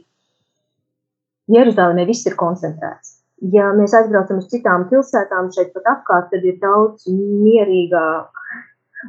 Jeruzalemē 1.52 2.06
viss 2.08 2.24
ir 2.24 2.38
koncentrēts 2.40 3.18
ja 3.54 3.70
mēs 3.76 3.94
aizbraucam 3.96 4.40
uz 4.42 4.48
citām 4.52 4.86
pilsētām 4.90 5.50
šeit 5.54 5.72
pat 5.74 5.88
apkārt, 5.96 6.30
tad 6.32 6.44
ir 6.46 6.58
daudz 6.62 7.08
mierīgāk 7.10 8.44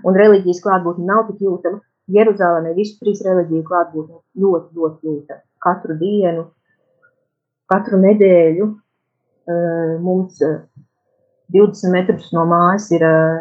un 0.06 0.18
reliģijas 0.18 0.64
klātbūtne 0.64 1.06
nav 1.08 1.28
tik 1.30 1.44
jūtama. 1.46 1.82
Jeruzālēmē 2.16 2.76
visu 2.78 3.00
trīs 3.02 3.24
reliģiju 3.26 3.66
klātbūtne 3.66 4.20
ļoti, 4.42 4.76
ļoti 4.78 5.10
jūtama. 5.10 5.42
Katru 5.66 5.96
dienu, 5.98 6.44
katru 7.72 7.98
nedēļu 8.04 8.68
uh, 8.70 9.96
mums 10.04 10.42
uh, 10.46 10.60
20 11.56 11.94
metrus 11.94 12.30
no 12.36 12.46
mājas 12.50 12.92
ir 12.94 13.06
uh, 13.06 13.40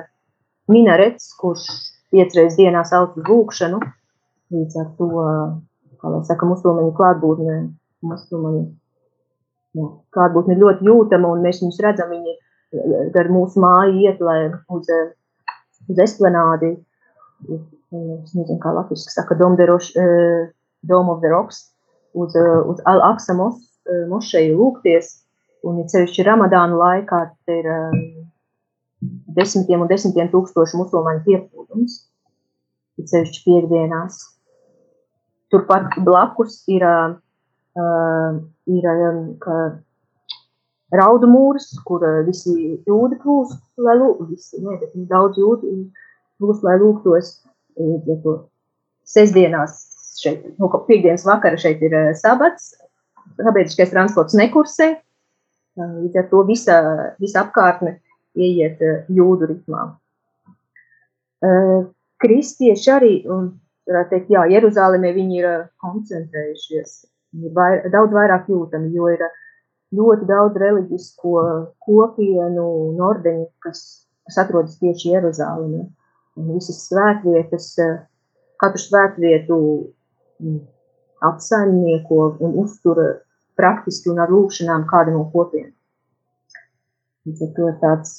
minarets, 0.72 1.34
kurš 1.40 1.66
piecreiz 2.14 2.56
dienā 2.56 2.86
sauc 2.88 3.18
uz 3.18 3.28
lūkšanu. 3.28 3.82
Līdz 4.54 4.80
ar 4.80 4.88
to, 4.96 5.10
kā 6.00 6.14
lai 6.14 6.22
saka, 6.28 6.48
musulmaņu 6.48 6.94
klātbūtne, 6.96 7.58
musulmaņu 8.06 8.64
klātbūtne 9.74 10.54
ir 10.54 10.62
ļoti 10.62 10.88
jūtama, 10.88 11.34
un 11.34 11.44
mēs 11.44 11.60
viņus 11.62 11.80
redzam, 11.84 12.12
viņi 12.14 12.34
eh, 12.34 13.06
gar 13.14 13.30
mūsu 13.32 13.62
māju 13.62 14.04
iet, 14.04 14.22
uz, 14.22 14.90
eh, 14.92 15.54
uz 15.90 16.02
esplanādi, 16.06 16.74
es 17.48 18.34
nezinu, 18.34 18.58
kā 18.62 18.74
latviski 18.74 19.14
saka, 19.14 19.36
eh, 19.98 20.52
Dome 20.84 21.10
of 21.10 21.20
the 21.22 21.30
Rocks, 21.32 21.70
uz, 22.12 22.34
uz 22.36 22.80
Al-Aqsa 22.84 23.34
mošeju 23.34 24.56
lūgties, 24.58 25.24
un 25.64 25.78
ja 25.80 25.86
cevišķi 25.88 26.26
Ramadānu 26.26 26.76
laikā 26.76 27.20
ir 27.48 27.68
desmitiem 29.36 29.80
un 29.80 29.88
desmitiem 29.88 30.28
tūkstoši 30.28 30.76
musulmaņu 30.76 31.24
pieplūdums, 31.24 31.96
ir 33.00 33.08
cevišķi 33.08 33.40
piekdienās. 33.46 34.20
Turpat 35.48 35.96
blakus 36.04 36.60
ir 36.68 36.84
uh, 36.84 37.16
uh, 37.78 38.40
ir 38.70 38.88
um, 38.90 39.20
raudu 40.94 41.28
mūrs, 41.30 41.72
kur 41.86 42.04
visi 42.26 42.54
jūdi 42.86 43.18
plūst, 43.22 43.58
lai 43.82 43.96
lūgtu, 43.98 44.28
visi, 44.30 44.60
ne, 44.62 44.76
bet 44.80 44.94
daudz 45.10 45.40
jūdi 45.40 45.74
plūst, 46.38 46.64
lai 46.66 46.76
lūgtos, 46.80 47.36
ja 47.78 48.18
to 48.22 48.36
sestdienās 49.08 49.80
šeit, 50.20 50.44
no 50.58 50.68
nu, 50.70 50.84
piekdienas 50.88 51.26
vakara 51.26 51.58
šeit 51.60 51.82
ir 51.84 51.96
sabats, 52.18 52.72
sabiedriskais 53.40 53.90
transports 53.90 54.36
nekursē, 54.38 54.94
līdz 55.80 56.20
ar 56.20 56.30
to 56.30 56.44
visa, 56.46 56.78
visa 57.22 57.42
apkārtne 57.42 57.98
ieiet 58.38 58.80
jūdu 59.10 59.50
ritmā. 59.50 59.88
Kristieši 62.22 62.92
arī, 62.94 63.14
un, 63.28 63.50
varētu 63.90 64.14
teikt, 64.14 64.30
jā, 64.32 64.44
Jeruzālēmē 64.54 65.10
viņi 65.16 65.42
ir 65.42 65.48
koncentrējušies 65.82 67.02
vai, 67.54 67.70
daudz 67.92 68.14
vairāk 68.14 68.48
jūtami, 68.50 68.92
jo 68.94 69.08
ir 69.12 69.24
ļoti 69.94 70.28
daudz 70.28 70.58
reliģisko 70.60 71.34
kopienu 71.86 72.66
un 72.90 73.02
ordeņu, 73.04 73.46
kas, 73.64 73.82
kas 74.26 74.40
atrodas 74.44 74.78
tieši 74.80 75.14
Jeruzālēmē. 75.14 75.84
Un 76.40 76.50
visas 76.56 76.80
svētvietas, 76.88 77.68
katru 78.62 78.82
svētvietu 78.82 79.58
mm, 80.42 80.58
apsaimnieko 81.28 82.20
un 82.42 82.58
uztur 82.64 83.00
praktiski 83.58 84.10
un 84.10 84.22
ar 84.24 84.32
lūkšanām 84.34 84.86
kādu 84.90 85.14
no 85.14 85.28
kopiem. 85.30 85.70
Līdz 87.24 87.46
ar 87.46 87.54
to 87.56 87.70
ir 87.70 87.78
tāds 87.80 88.12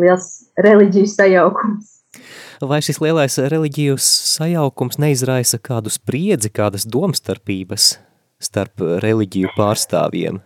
liels 0.00 0.28
reliģijas 0.60 1.16
sajaukums. 1.20 1.96
Vai 2.60 2.80
šis 2.84 2.98
lielais 3.00 3.38
reliģijas 3.38 4.04
sajaukums 4.34 4.98
neizraisa 5.00 5.60
kādu 5.62 5.92
spriedzi, 5.94 6.50
kādas 6.52 6.84
domstarpības 6.90 7.94
starp 8.40 8.82
reliģiju 9.04 9.52
pārstāvjiem? 9.56 10.40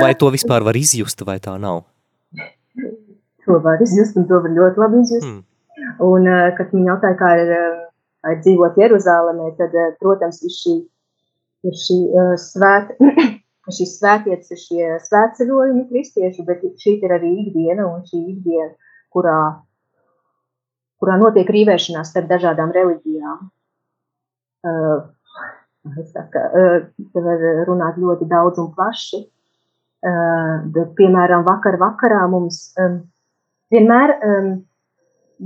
Vai 0.00 0.12
to 0.18 0.28
vispār 0.32 0.64
var 0.64 0.76
izjust, 0.76 1.22
vai 1.24 1.38
tā 1.40 1.54
nav? 1.60 1.84
To 3.46 3.60
var 3.64 3.80
izjust, 3.82 4.16
un 4.20 4.26
to 4.28 4.40
var 4.44 4.52
ļoti 4.52 4.82
labi 4.82 5.00
izjust. 5.04 5.28
Hmm. 5.28 5.40
Un, 6.04 6.26
eh, 6.28 6.50
kad 6.56 6.72
viņi 6.74 6.90
jautāja, 6.90 7.16
kā 7.18 7.30
ir, 7.40 7.52
eh, 7.56 8.32
ir 8.32 8.40
dzīvot 8.44 8.76
Jeruzālēmē, 8.80 9.56
tad, 9.56 9.74
eh, 9.74 9.94
protams, 10.00 10.42
ir 10.44 10.52
šī, 10.56 10.74
ir 11.64 11.78
šī 11.84 11.98
svēt, 12.44 12.92
šīs 13.76 13.96
svētietas 14.00 14.52
ir 14.54 14.60
šie 14.60 14.84
svētceļojumi 15.06 15.88
kristiešu, 15.88 16.44
bet 16.44 16.64
šī 16.82 16.98
ir 17.02 17.16
arī 17.16 17.32
ikdiena, 17.46 17.86
un 17.88 18.02
šī 18.02 18.20
ikdiena, 18.34 18.74
kurā, 19.14 19.38
kurā 21.00 21.16
notiek 21.20 21.48
rīvēšanās 21.48 22.12
starp 22.12 22.28
dažādām 22.28 22.74
reliģijām. 22.76 23.50
Saka, 25.88 26.42
te 27.12 27.22
var 27.24 27.44
runāt 27.64 27.96
ļoti 28.00 28.28
daudz 28.28 28.60
un 28.60 28.68
plaši. 28.74 29.22
Bet, 30.00 30.92
piemēram, 30.96 31.44
vakar 31.44 31.78
vakarā 31.80 32.26
mums 32.32 32.74
vienmēr, 33.72 34.14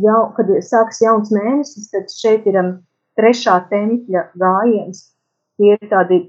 jau, 0.03 0.21
kad 0.37 0.51
sākas 0.67 1.01
jauns 1.03 1.31
mēnesis, 1.35 1.91
tad 1.93 2.11
šeit 2.11 2.47
ir 2.51 2.59
trešā 3.19 3.61
tempļa 3.71 4.29
gājiens. 4.41 5.09
Tie 5.59 5.75
ir 5.77 5.91
tādi, 5.91 6.21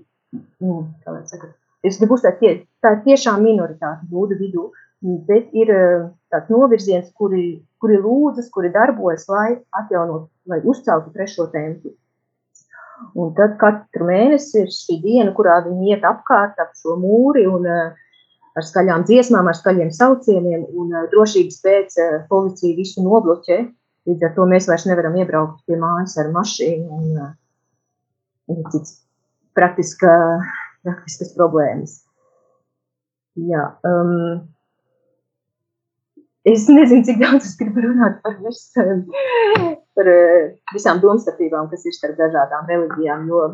nu, 0.61 0.85
kā 1.01 1.15
lai 1.15 1.25
saka, 1.29 1.49
es 1.85 1.97
gribu 1.97 2.17
uzsvērt, 2.17 2.41
tie, 2.41 2.55
tā 2.85 2.95
ir 2.95 3.03
tiešām 3.09 3.41
minoritāte 3.41 4.05
jūdu 4.13 4.37
vidū, 4.41 4.69
bet 5.25 5.53
ir 5.57 5.73
tāds 6.33 6.49
novirziens, 6.53 7.09
kuri, 7.17 7.45
kuri 7.81 7.97
lūdzas, 8.01 8.51
kuri 8.53 8.73
darbojas, 8.73 9.25
lai 9.29 9.59
atjaunot, 9.81 10.29
lai 10.49 10.61
uzceltu 10.61 11.13
trešo 11.13 11.49
templi. 11.53 11.93
Un 13.15 13.31
tad 13.35 13.57
katru 13.59 14.07
mēnesi 14.07 14.63
ir 14.63 14.71
šī 14.71 14.99
diena, 15.03 15.31
kurā 15.35 15.59
viņi 15.65 15.93
iet 15.93 16.05
apkārt 16.07 16.59
ap 16.63 16.75
šo 16.79 16.95
mūri 16.99 17.45
un 17.49 17.67
uh, 17.67 17.95
ar 18.55 18.67
skaļām 18.67 19.03
dziesmām, 19.07 19.49
ar 19.51 19.57
skaļiem 19.57 19.91
saucieniem, 19.95 20.67
un 20.79 20.93
uh, 20.93 21.07
drošības 21.11 21.59
pēc 21.65 21.97
uh, 21.99 22.13
policija 22.31 22.77
visu 22.77 23.03
nobloķē. 23.03 23.59
Līdz 24.05 24.27
ar 24.27 24.35
to 24.35 24.45
mēs 24.47 24.69
vairs 24.69 24.85
nevaram 24.87 25.15
iebraukt 25.17 25.63
pie 25.67 25.79
mājas 25.81 26.15
ar 26.21 26.29
mašīnu 26.33 26.99
un, 26.99 27.29
un 28.53 28.65
cits 28.71 28.99
praktiska, 29.57 30.11
praktiskas 30.85 31.31
problēmas. 31.35 31.97
Jā, 33.35 33.63
um, 33.87 34.45
es 36.45 36.67
nezinu, 36.69 37.03
cik 37.07 37.21
daudz 37.21 37.47
es 37.49 37.57
gribu 37.59 37.83
runāt 37.87 38.21
par 38.23 38.37
visiem 38.43 39.05
par 39.95 40.09
eh, 40.11 40.51
visām 40.75 40.99
domstarpībām, 41.03 41.69
kas 41.71 41.85
ir 41.87 41.95
starp 41.95 42.19
dažādām 42.19 42.67
reliģijām. 42.69 43.25
Jo 43.31 43.45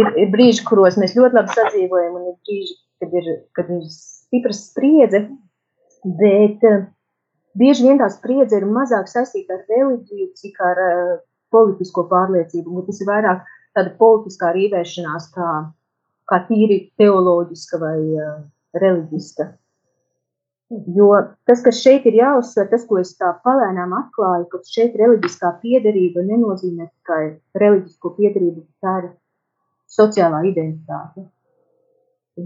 ir, 0.00 0.10
ir 0.24 0.32
brīži, 0.32 0.64
kuros 0.66 0.98
mēs 1.00 1.14
ļoti 1.18 1.38
labi 1.38 1.54
sadzīvojam, 1.54 2.18
un 2.18 2.32
ir 2.32 2.36
brīži, 2.48 2.76
kad 3.02 3.16
ir, 3.20 3.30
kad 3.56 3.70
ir 3.76 3.84
stipra 3.92 4.56
spriedze, 4.56 5.24
bet 6.20 6.64
uh, 6.68 6.86
bieži 7.60 7.86
vien 7.86 8.00
tā 8.00 8.08
spriedze 8.12 8.58
ir 8.58 8.66
mazāk 8.68 9.08
saistīta 9.12 9.58
ar 9.58 9.64
reliģiju, 9.70 10.30
cik 10.40 10.60
ar 10.64 10.82
uh, 10.84 11.14
politisko 11.54 12.06
pārliecību. 12.10 12.86
Tas 12.88 13.02
ir 13.02 13.10
vairāk 13.10 13.44
tāda 13.76 13.92
politiskā 14.00 14.52
rīvēšanās, 14.56 15.28
kā, 15.34 15.50
kā 16.30 16.40
tīri 16.48 16.80
teoloģiska 16.98 17.80
vai 17.82 17.98
reliģiska. 18.80 19.52
Jo 20.96 21.10
tas, 21.46 21.60
kas 21.62 21.78
šeit 21.84 22.06
ir 22.08 22.16
jāuzsver, 22.18 22.66
tas, 22.70 22.84
ko 22.88 22.98
es 22.98 23.12
tā 23.18 23.30
palēnām 23.44 23.92
atklāju, 23.94 24.46
ka 24.50 24.60
šeit 24.66 24.96
reliģiskā 24.98 25.50
piederība 25.62 26.24
nenozīmē 26.26 26.88
tikai 26.88 27.22
reliģisko 27.60 28.12
piederību, 28.16 28.62
bet 28.64 28.86
tā 28.86 28.94
ir 29.02 29.08
sociālā 29.94 30.40
identitāte. 30.48 31.26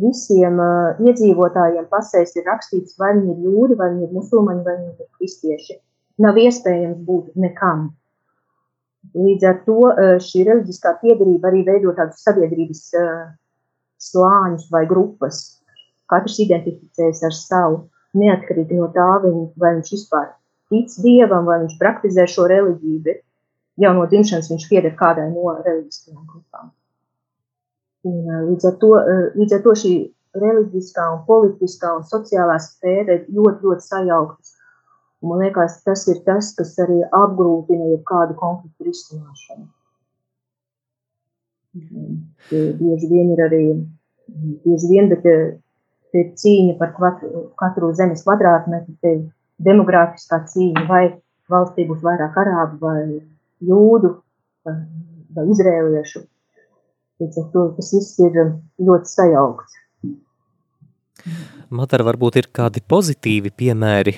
Visiem 0.02 0.58
uh, 0.60 0.98
iedzīvotājiem 1.00 1.86
pasēs 1.88 2.34
ir 2.36 2.48
rakstīts, 2.50 2.98
vai 3.00 3.14
viņi 3.16 3.32
ir 3.32 3.46
jūdi, 3.46 3.78
vai 3.78 3.92
viņi 3.94 4.08
ir 4.08 4.16
musulmaņi, 4.18 4.64
vai 4.66 4.76
viņi 4.80 4.90
ir 4.92 5.10
kristieši. 5.16 5.78
Nav 6.26 6.40
iespējams 6.42 6.98
būt 7.06 7.36
nekam. 7.40 7.92
Līdz 9.16 9.46
ar 9.48 9.60
to 9.64 9.78
uh, 9.88 10.16
šī 10.20 10.44
reliģiskā 10.50 10.98
piederība 11.00 11.48
arī 11.48 11.62
veido 11.70 11.94
tādus 11.96 12.20
sabiedrības 12.26 12.82
uh, 12.98 13.28
slāņus 14.10 14.68
vai 14.74 14.84
grupas. 14.90 15.46
Katrs 16.10 16.42
identificējas 16.44 17.24
ar 17.24 17.36
savu 17.36 17.86
neatkarīgi 18.20 18.78
no 18.78 18.90
tā, 18.94 19.08
viņ, 19.24 19.38
vai 19.60 19.74
viņš 19.78 19.94
vispār 19.94 20.28
tic 20.72 20.92
dievam, 21.04 21.46
vai 21.48 21.62
viņš 21.62 21.78
praktizē 21.80 22.26
šo 22.28 22.46
reliģiju, 22.50 23.00
bet 23.06 23.22
jau 23.80 23.94
no 23.96 24.04
dzimšanas 24.10 24.50
viņš 24.52 24.68
pieder 24.70 24.94
kādai 24.98 25.28
no 25.32 25.54
reliģiskajām 25.56 26.26
grupām. 26.26 26.70
Un, 28.08 28.20
līdz, 28.50 28.68
ar 28.70 28.76
to, 28.82 28.92
līdz 29.38 29.56
ar 29.56 29.64
to 29.64 29.74
šī 29.82 29.94
reliģiskā 30.38 31.06
un 31.14 31.24
politiskā 31.26 31.94
un 31.98 32.06
sociālā 32.06 32.58
sfēra 32.62 33.18
ir 33.18 33.26
ļoti, 33.34 33.64
ļoti 33.64 33.86
sajauktas. 33.86 34.54
Un 35.18 35.32
man 35.32 35.42
liekas, 35.42 35.80
tas 35.86 36.04
ir 36.10 36.20
tas, 36.26 36.52
kas 36.54 36.76
arī 36.84 37.00
apgrūtina 37.06 37.90
jebkādu 37.94 38.36
konfliktu 38.38 38.86
risināšanu. 38.86 39.66
Bieži 42.50 43.08
vien 43.10 43.32
ir 43.34 43.42
arī, 43.48 43.64
bieži 44.64 44.92
vien, 44.92 45.10
bet 45.10 45.26
te 46.12 46.22
ir 46.22 46.30
cīņa 46.40 46.76
par 46.80 46.94
kvatru, 46.96 47.48
katru 47.60 47.90
zemes 47.96 48.24
kvadrātmetru, 48.26 48.94
te 49.02 49.14
ir 49.16 49.24
demografiskā 49.64 50.40
cīņa, 50.52 50.86
vai 50.88 51.02
valstī 51.50 51.86
būs 51.88 52.04
vairāk 52.04 52.36
arābu 52.42 52.80
vai 52.82 53.02
jūdu 53.68 54.14
vai, 54.66 54.76
izrēliešu. 55.44 56.24
Līdz 57.18 57.38
ar 57.42 57.46
to 57.52 57.68
tas 57.76 57.92
viss 57.96 58.18
ir 58.22 58.36
ļoti 58.88 59.10
sajaukts. 59.10 59.78
Madara, 61.74 62.06
varbūt 62.06 62.38
ir 62.38 62.48
kādi 62.54 62.80
pozitīvi 62.86 63.50
piemēri 63.50 64.14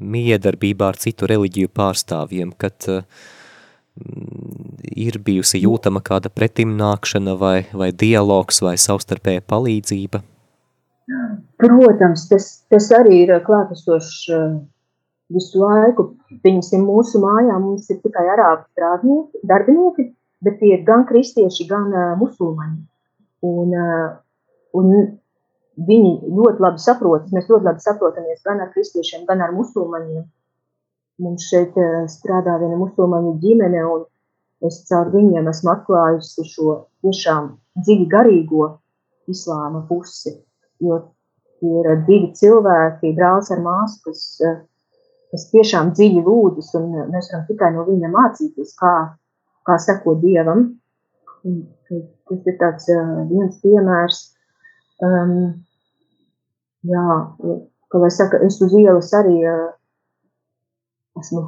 miedarbībā 0.00 0.92
ar 0.92 0.98
citu 1.00 1.26
reliģiju 1.30 1.70
pārstāvjiem, 1.74 2.52
kad 2.58 2.86
uh, 2.90 3.02
ir 4.94 5.18
bijusi 5.26 5.60
jūtama 5.64 6.02
kāda 6.04 6.30
pretimnākšana 6.32 7.34
vai, 7.38 7.56
vai 7.74 7.90
dialogs 7.92 8.62
vai 8.64 8.76
savstarpēja 8.80 9.44
palīdzība? 9.50 10.22
Protams, 11.64 12.26
tas, 12.28 12.46
tas 12.72 12.90
arī 12.92 13.22
ir 13.24 13.32
klātesošs 13.46 14.14
uh, 14.34 14.56
visu 15.32 15.62
laiku. 15.62 16.10
Piemēram, 16.44 16.84
mūsu 16.88 17.20
mājā 17.22 17.56
mums 17.62 17.88
ir 17.92 18.00
tikai 18.04 18.24
arābu 18.34 18.66
strādnieki, 18.72 19.42
darbinieki, 19.48 20.08
bet 20.44 20.58
tie 20.60 20.74
ir 20.76 20.84
gan 20.88 21.06
kristieši, 21.08 21.66
gan 21.70 21.88
uh, 21.92 22.12
musulmaņi. 22.20 22.80
Un, 23.44 23.74
un 24.80 24.92
viņi 25.88 26.12
ļoti 26.32 26.64
labi 26.64 26.80
saprot, 26.80 27.26
mēs 27.34 27.50
ļoti 27.50 27.68
labi 27.68 27.84
saprotamies 27.84 28.44
gan 28.46 28.62
ar 28.64 28.70
kristiešiem, 28.72 29.26
gan 29.28 29.42
ar 29.44 29.52
musulmaņiem. 29.52 30.22
Mums 31.24 31.44
šeit 31.50 31.76
strādā 32.10 32.56
viena 32.62 32.78
musulmaņu 32.80 33.34
ģimene, 33.42 33.82
un 33.84 34.06
es 34.64 34.80
caur 34.88 35.12
viņiem 35.12 35.50
esmu 35.52 35.74
atklājusi 35.74 36.46
šo 36.54 36.78
tiešām 37.04 37.52
dziļi 37.84 38.08
garīgo 38.16 38.70
islāma 39.30 39.84
pusi 39.90 40.38
jo 40.80 41.00
ir 41.62 41.90
divi 42.08 42.30
cilvēki, 42.36 43.14
brālis 43.16 43.50
ar 43.54 43.60
māsu, 43.64 44.00
kas, 44.08 44.22
kas 45.32 45.46
tiešām 45.52 45.92
dziļi 45.94 46.24
lūdzas, 46.26 46.72
un 46.78 46.90
mēs 47.12 47.30
varam 47.32 47.44
tikai 47.48 47.70
no 47.74 47.84
viņa 47.88 48.10
mācīties, 48.12 48.74
kā, 48.80 48.94
kā 49.68 49.78
sekot 49.82 50.22
Dievam. 50.24 50.66
Tas 51.44 52.46
ir 52.48 52.58
tāds 52.60 52.88
viens 53.30 53.58
piemērs. 53.62 54.20
Um, 55.04 55.32
jā, 56.88 57.06
kā 57.92 58.00
lai 58.00 58.12
saka, 58.14 58.40
es 58.46 58.60
uz 58.64 58.72
ielas 58.78 59.10
arī 59.16 59.40
esmu, 61.20 61.42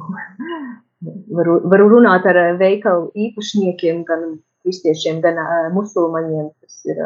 varu, 1.37 1.61
varu 1.71 1.87
runāt 1.95 2.27
ar 2.29 2.39
veikalu 2.59 3.09
īpašniekiem, 3.27 4.03
gan 4.07 4.27
kristiešiem, 4.65 5.21
gan 5.23 5.39
musulmaņiem, 5.75 6.51
kas 6.61 6.91
ir 6.91 7.03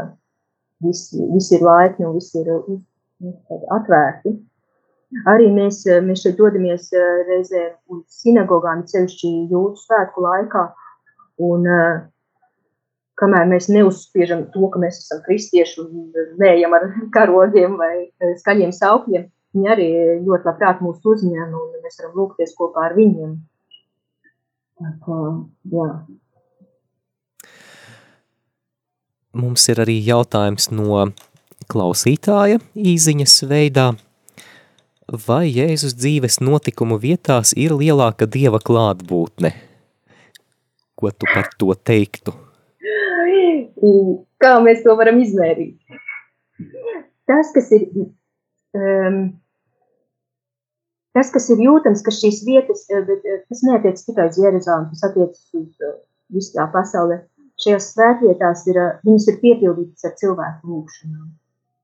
visi, 0.83 1.21
visi 1.33 1.57
ir 1.57 1.65
laipni 1.65 2.07
un 2.07 2.17
visi 2.17 2.41
ir 2.41 2.51
atvērti. 3.75 4.33
Arī 5.27 5.49
mēs, 5.51 5.81
mēs 6.05 6.23
šeit 6.23 6.37
dodamies 6.39 6.87
eh, 6.95 7.09
reizēm 7.27 7.73
uz 7.91 8.05
sinagogām, 8.21 8.85
ceļšķi 8.87 9.31
jūtu 9.51 9.81
svētku 9.81 10.23
laikā, 10.23 10.61
un 11.43 11.67
eh, 11.67 11.97
kamēr 13.19 13.49
mēs 13.51 13.67
neuzspiežam 13.73 14.45
to, 14.53 14.69
ka 14.71 14.79
mēs 14.79 15.01
esam 15.03 15.19
kristieši 15.25 15.83
un 15.83 16.07
mējam 16.39 16.77
ar 16.77 16.87
karogiem 17.11 17.75
vai 17.81 17.93
eh, 18.07 18.33
skaļiem 18.39 18.71
saukļiem, 18.77 19.27
viņi 19.51 19.73
arī 19.75 19.89
ļoti 20.23 20.47
labprāt 20.47 20.79
mūs 20.85 21.03
uzņem 21.03 21.59
un 21.59 21.83
mēs 21.83 21.99
varam 21.99 22.15
lūgties 22.21 22.55
kopā 22.55 22.87
ar 22.87 22.95
viņiem. 22.95 23.35
Tā 24.81 24.95
kā, 25.03 25.21
jā, 25.75 25.89
Mums 29.31 29.63
ir 29.71 29.79
arī 29.79 29.93
jautājums 30.03 30.65
no 30.75 31.05
klausītāja 31.71 32.59
īziņas 32.75 33.35
veidā. 33.49 33.91
Vai 35.27 35.45
Jēzus 35.49 35.95
dzīves 35.97 36.39
notikumu 36.43 36.97
vietās 37.01 37.51
ir 37.57 37.73
lielāka 37.75 38.27
Dieva 38.31 38.61
klātbūtne? 38.63 39.51
Ko 40.95 41.11
tu 41.11 41.27
par 41.33 41.49
to 41.59 41.75
teiktu? 41.75 42.35
Kā 44.41 44.53
mēs 44.63 44.83
to 44.85 44.95
varam 44.99 45.19
izmērīt? 45.23 45.79
Tas, 47.27 47.51
kas 47.55 47.71
ir, 47.75 47.87
um, 48.77 49.19
tas, 51.15 51.31
kas 51.33 51.49
ir 51.53 51.63
jūtams, 51.65 52.03
ka 52.05 52.13
šīs 52.13 52.43
vietas, 52.47 52.85
eh, 52.91 53.03
bet 53.07 53.25
eh, 53.25 53.43
tas 53.49 53.63
neatiec 53.65 54.01
tikai 54.05 54.29
uz 54.29 54.39
Jeruzalem, 54.41 54.89
tas 54.93 55.05
attiecas 55.09 55.43
uz 55.57 55.69
uh, 55.87 55.99
visu 56.35 56.55
tā 56.55 56.67
pasaulē 56.73 57.21
šajās 57.61 57.91
svētvietās 57.93 58.65
ir, 58.71 58.79
viņas 59.05 59.27
ir 59.31 59.39
piepildītas 59.43 60.07
ar 60.07 60.17
cilvēku 60.19 60.71
lūgšanām. 60.71 61.29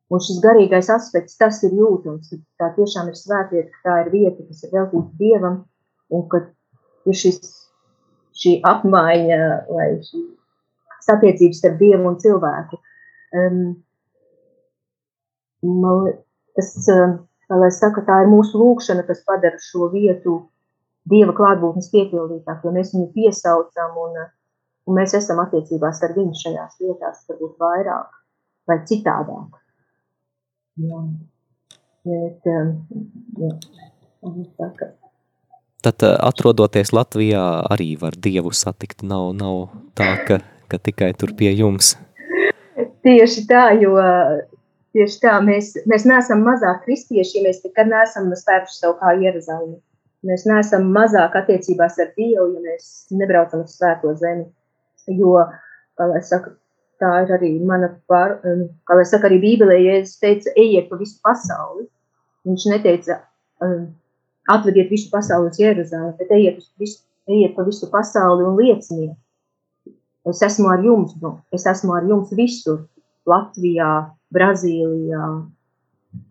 Un 0.07 0.21
šis 0.23 0.39
garīgais 0.43 0.87
aspekts, 0.93 1.35
tas 1.39 1.59
ir 1.67 1.73
jūtams, 1.75 2.29
ka 2.31 2.39
tā 2.61 2.69
tiešām 2.77 3.09
ir 3.11 3.17
svētvieta, 3.19 3.71
ka 3.73 3.89
tā 3.89 3.95
ir 4.05 4.11
vieta, 4.13 4.45
kas 4.47 4.63
ir 4.63 4.71
veltīta 4.75 5.19
Dievam, 5.19 5.57
un 6.15 6.23
ka 6.31 6.43
ir 7.07 7.17
šis, 7.21 7.41
šī 8.39 8.53
apmaiņa 8.71 9.39
vai 9.67 9.89
šī 10.05 10.23
satiecības 11.07 11.59
starp 11.59 11.81
Dievu 11.81 12.07
un 12.11 12.15
cilvēku. 12.23 12.79
Um, 13.35 13.59
man, 15.83 16.07
tas, 16.55 16.71
lai 17.51 17.71
saka, 17.75 18.05
tā 18.07 18.21
ir 18.23 18.31
mūsu 18.31 18.63
lūkšana, 18.63 19.03
kas 19.09 19.25
padara 19.27 19.59
šo 19.59 19.91
vietu 19.91 20.39
Dieva 21.07 21.35
klātbūtnes 21.35 21.91
piepildītāku, 21.91 22.67
jo 22.67 22.75
mēs 22.75 22.95
viņu 22.95 23.11
piesaucam 23.15 23.99
un 24.05 24.17
un 24.87 24.95
mēs 24.95 25.15
esam 25.19 25.41
attiecībās 25.43 26.01
ar 26.07 26.15
viņu 26.15 26.41
šajās 26.41 26.79
vietās, 26.81 27.23
varbūt 27.29 27.57
vairāk 27.63 28.19
vai 28.69 28.77
citādāk. 28.87 29.57
Jā. 30.77 31.01
Bet, 32.07 32.47
jā. 32.47 32.61
Tad, 35.83 36.03
uh, 36.03 36.13
atrodoties 36.27 36.93
Latvijā, 36.95 37.43
arī 37.71 37.93
var 38.01 38.17
Dievu 38.17 38.53
satikt. 38.55 39.03
Nav, 39.07 39.31
nav 39.37 39.67
tā, 39.97 40.11
ka, 40.27 40.41
ka 40.71 40.79
tikai 40.81 41.13
tur 41.17 41.33
pie 41.37 41.51
jums. 41.53 41.95
Tieši 43.05 43.45
tā, 43.49 43.69
jo 43.79 43.95
tieši 44.97 45.19
tā, 45.23 45.37
mēs, 45.43 45.73
mēs 45.89 46.05
neesam 46.09 46.43
mazāk 46.45 46.83
kristieši, 46.85 47.39
ja 47.39 47.47
mēs 47.47 47.63
nekad 47.65 47.91
neesam 47.91 48.31
spēruši 48.35 48.79
sev 48.81 48.97
kā 49.01 49.15
Jeruzalemi. 49.21 49.79
Mēs 50.27 50.47
neesam 50.49 50.89
mazāk 50.91 51.37
attiecībās 51.39 51.99
ar 52.03 52.13
Dievu, 52.17 52.49
ja 52.55 52.63
mēs 52.63 53.07
nebraucam 53.15 53.63
uz 53.63 53.77
svēto 53.77 54.13
zemi 54.19 54.47
jo, 55.07 55.33
kā 55.97 56.07
lai 56.09 56.21
saka, 56.25 56.53
tā 57.01 57.11
ir 57.23 57.31
arī 57.37 57.51
mana 57.65 57.91
par, 58.09 58.37
um, 58.47 58.65
kā 58.87 58.97
lai 58.97 59.05
saka, 59.07 59.29
arī 59.29 59.39
Bībelē, 59.43 59.77
ja 59.83 59.95
es 60.01 60.17
teicu, 60.21 60.51
ejiet 60.55 60.89
pa 60.89 60.99
visu 60.99 61.17
pasauli, 61.23 61.87
viņš 62.47 62.67
neteica, 62.73 63.19
um, 63.63 63.87
atvediet 64.53 64.91
visu 64.93 65.11
pasauli 65.13 65.51
uz 65.51 65.61
Jeruzāli, 65.61 66.13
bet 66.19 66.33
ejiet, 66.37 66.61
uz 66.63 66.69
visu, 66.81 67.01
ejiet 67.29 67.55
pa 67.55 67.65
visu 67.67 67.89
pasauli 67.91 68.45
un 68.47 68.59
lieciniet. 68.59 69.17
Es 70.27 70.41
esmu 70.43 70.67
ar 70.71 70.83
jums, 70.83 71.15
nu, 71.21 71.37
es 71.55 71.65
esmu 71.69 71.95
ar 71.95 72.07
jums 72.07 72.33
visur, 72.35 72.81
Latvijā, 73.27 73.91
Brazīlijā, 74.33 75.23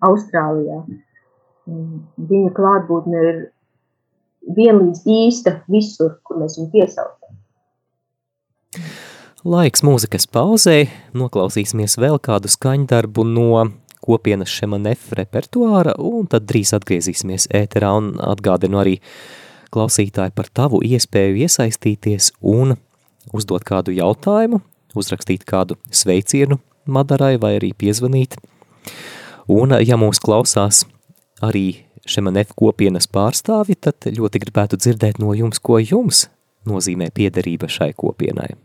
Austrālijā. 0.08 0.80
Viņa 1.66 2.52
klātbūtne 2.56 3.22
ir 3.30 3.40
vienlīdz 4.56 5.02
īsta 5.10 5.56
visur, 5.72 6.18
kur 6.24 6.40
mēs 6.40 6.58
viņu 6.58 6.70
piesaucam. 6.74 7.36
Laiks 9.46 9.84
mūzikas 9.86 10.24
pauzē, 10.26 10.88
noklausīsimies 11.14 11.92
vēl 12.02 12.16
kādu 12.18 12.50
skaņdarbu 12.50 13.22
no 13.30 13.60
kopienas 14.02 14.50
Šemanef 14.50 15.12
repertuāra, 15.14 15.92
un 16.02 16.26
tad 16.26 16.48
drīz 16.50 16.72
atgriezīsimies 16.74 17.46
ēterā 17.54 17.92
un 17.94 18.08
atgādinu 18.26 18.80
arī 18.82 18.96
klausītāji 19.70 20.34
par 20.34 20.50
tavu 20.50 20.82
iespēju 20.82 21.38
iesaistīties 21.46 22.32
un 22.42 22.74
uzdot 23.30 23.62
kādu 23.70 23.94
jautājumu, 23.94 24.64
uzrakstīt 24.98 25.46
kādu 25.46 25.78
sveicienu 25.94 26.58
Madarai 26.90 27.36
vai 27.38 27.54
arī 27.60 27.70
piezvanīt. 27.70 28.34
Un, 29.46 29.78
ja 29.78 29.94
mūs 29.94 30.18
klausās 30.26 30.88
arī 31.38 31.84
Šemanef 32.02 32.50
kopienas 32.58 33.06
pārstāvi, 33.06 33.78
tad 33.78 34.10
ļoti 34.10 34.42
gribētu 34.42 34.82
dzirdēt 34.82 35.22
no 35.22 35.38
jums, 35.38 35.62
ko 35.62 35.78
jums 35.78 36.26
nozīmē 36.66 37.12
piederība 37.14 37.70
šai 37.70 37.92
kopienai. 37.94 38.56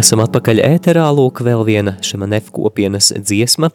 Esam 0.00 0.22
atpakaļ 0.22 0.62
ēterā, 0.64 1.02
lūk, 1.12 1.42
vēl 1.44 1.60
viena 1.66 1.92
Šemanef 2.00 2.46
kopienas 2.56 3.10
dziesma. 3.12 3.68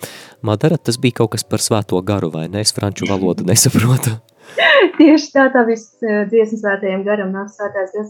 Madara, 0.46 0.80
tas 0.82 0.98
bija 0.98 1.20
kaut 1.20 1.36
kas 1.36 1.44
par 1.46 1.62
svēto 1.62 2.00
garu, 2.02 2.32
vai 2.34 2.48
ne? 2.50 2.64
Es 2.66 2.72
franču 2.74 3.06
valodu 3.06 3.46
nesaprotu. 3.46 4.16
Tieši 4.98 5.28
tā, 5.36 5.44
tā 5.54 5.62
viss 5.68 5.92
eh, 6.02 6.24
dziesmas 6.32 6.64
svētajiem 6.64 7.04
garam 7.06 7.30
nāk 7.36 7.52
svētās 7.54 7.94
gas 7.94 8.08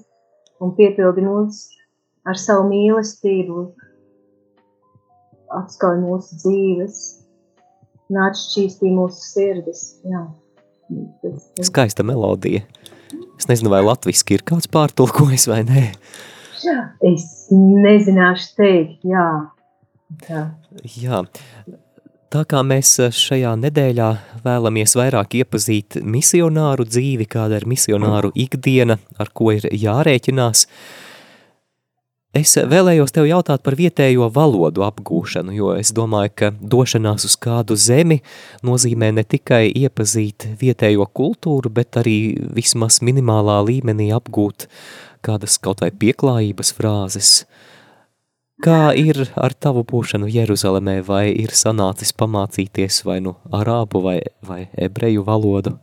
un 0.64 0.72
piepildi 0.78 1.26
mūs 1.26 1.66
ar 2.24 2.40
savu 2.40 2.70
mīlestību, 2.70 3.64
apskauj 5.60 6.00
mūsu 6.06 6.38
dzīves, 6.40 7.02
nāc 8.16 8.40
šķīstī 8.40 8.94
mūsu 8.96 9.26
sirdis. 9.26 9.82
Jā. 10.08 10.24
Tas, 11.20 11.50
tas. 11.58 11.68
Skaista 11.68 12.08
melodija. 12.08 12.64
Es 13.36 13.50
nezinu, 13.52 13.74
vai 13.76 13.84
latviski 13.84 14.38
ir 14.38 14.46
kāds 14.48 14.72
pārtulkojis 14.72 15.50
vai 15.52 15.66
nē. 15.68 15.84
Es 17.06 17.26
nezināšu 17.52 18.52
teikt, 18.58 19.00
jā. 19.08 19.30
Tā. 20.26 20.46
Jā. 20.98 21.24
Tā 22.36 22.42
kā 22.50 22.60
mēs 22.68 22.98
šajā 23.16 23.54
nedēļā 23.62 24.10
vēlamies 24.44 24.96
vairāk 24.98 25.38
iepazīt 25.40 26.00
misionāru 26.04 26.84
dzīvi, 26.90 27.28
kāda 27.32 27.62
ir 27.62 27.68
misionāru 27.70 28.34
ikdiena, 28.36 28.98
ar 29.22 29.32
ko 29.32 29.54
ir 29.56 29.70
jārēķinās, 29.72 30.66
Es 32.36 32.52
vēlējos 32.60 33.14
tev 33.16 33.30
jautāt 33.30 33.62
par 33.64 33.78
vietējo 33.80 34.26
valodu 34.36 34.84
apgūšanu, 34.84 35.54
jo 35.56 35.70
es 35.80 35.94
domāju, 35.96 36.34
ka 36.36 36.50
došanās 36.60 37.24
uz 37.30 37.38
kādu 37.40 37.78
zemi 37.80 38.18
nozīmē 38.68 39.14
ne 39.16 39.24
tikai 39.24 39.70
iepazīt 39.72 40.50
vietējo 40.60 41.08
kultūru, 41.16 41.72
bet 41.72 41.96
arī 42.02 42.18
vismaz 42.58 43.00
minimālā 43.00 43.62
līmenī 43.70 44.10
apgūt 44.18 44.68
kādas 45.26 45.58
kaut 45.62 45.82
vai 45.84 45.92
pieklājības 46.04 46.72
frāzes. 46.78 47.32
Kā 48.64 48.94
ir 48.96 49.18
ar 49.36 49.52
tavu 49.52 49.84
būšanu 49.84 50.30
Jeruzalemē, 50.32 51.02
vai 51.04 51.26
ir 51.34 51.52
sanācis 51.52 52.14
pamācīties 52.16 53.02
vai 53.08 53.18
nu 53.26 53.36
arābu 53.52 54.00
vai, 54.06 54.20
vai 54.48 54.62
ebreju 54.88 55.26
valodu? 55.28 55.76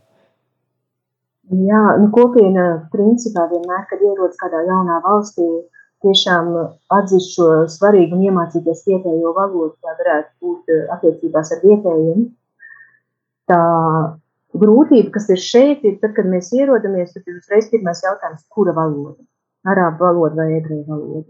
Jā, 1.53 1.83
nu 1.99 2.07
kopiena 2.15 2.87
principā 2.93 3.45
vienmēr, 3.51 3.83
kad 3.89 4.01
ierodas 4.01 4.39
kādā 4.39 4.63
jaunā 4.65 5.01
valstī, 5.03 5.45
tiešām 6.03 6.49
atzīst 6.97 7.35
šo 7.35 7.49
svarīgumu 7.71 8.29
iemācīties 8.29 8.85
vietējo 8.87 9.33
valodu, 9.35 9.75
lai 9.85 9.93
varētu 9.99 10.31
būt 10.41 10.73
eh, 10.73 10.85
attiecībās 10.95 11.53
ar 11.53 11.61
vietējiem. 11.63 12.25
Tā 13.51 13.61
grūtība, 14.63 15.11
kas 15.13 15.29
ir 15.35 15.43
šeit, 15.43 15.85
ir 15.85 15.99
tad, 16.01 16.15
kad 16.17 16.29
mēs 16.29 16.51
ierodamies, 16.55 17.13
tad 17.13 17.27
ir 17.27 17.37
uzreiz 17.37 17.69
pirmais 17.71 18.03
jautājums, 18.05 18.47
kura 18.49 18.75
valoda? 18.77 19.19
Arābu 19.71 20.03
valoda 20.03 20.41
vai 20.41 20.57
ebreju 20.57 20.83
valoda? 20.87 21.29